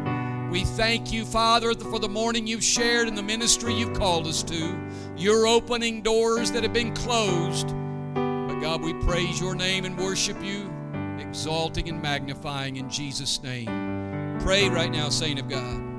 [0.50, 4.44] We thank you, Father, for the morning you've shared and the ministry you've called us
[4.44, 4.80] to.
[5.18, 7.68] You're opening doors that have been closed.
[8.14, 10.74] But God, we praise your name and worship you,
[11.20, 14.40] exalting and magnifying in Jesus' name.
[14.40, 15.91] Pray right now, saint of God.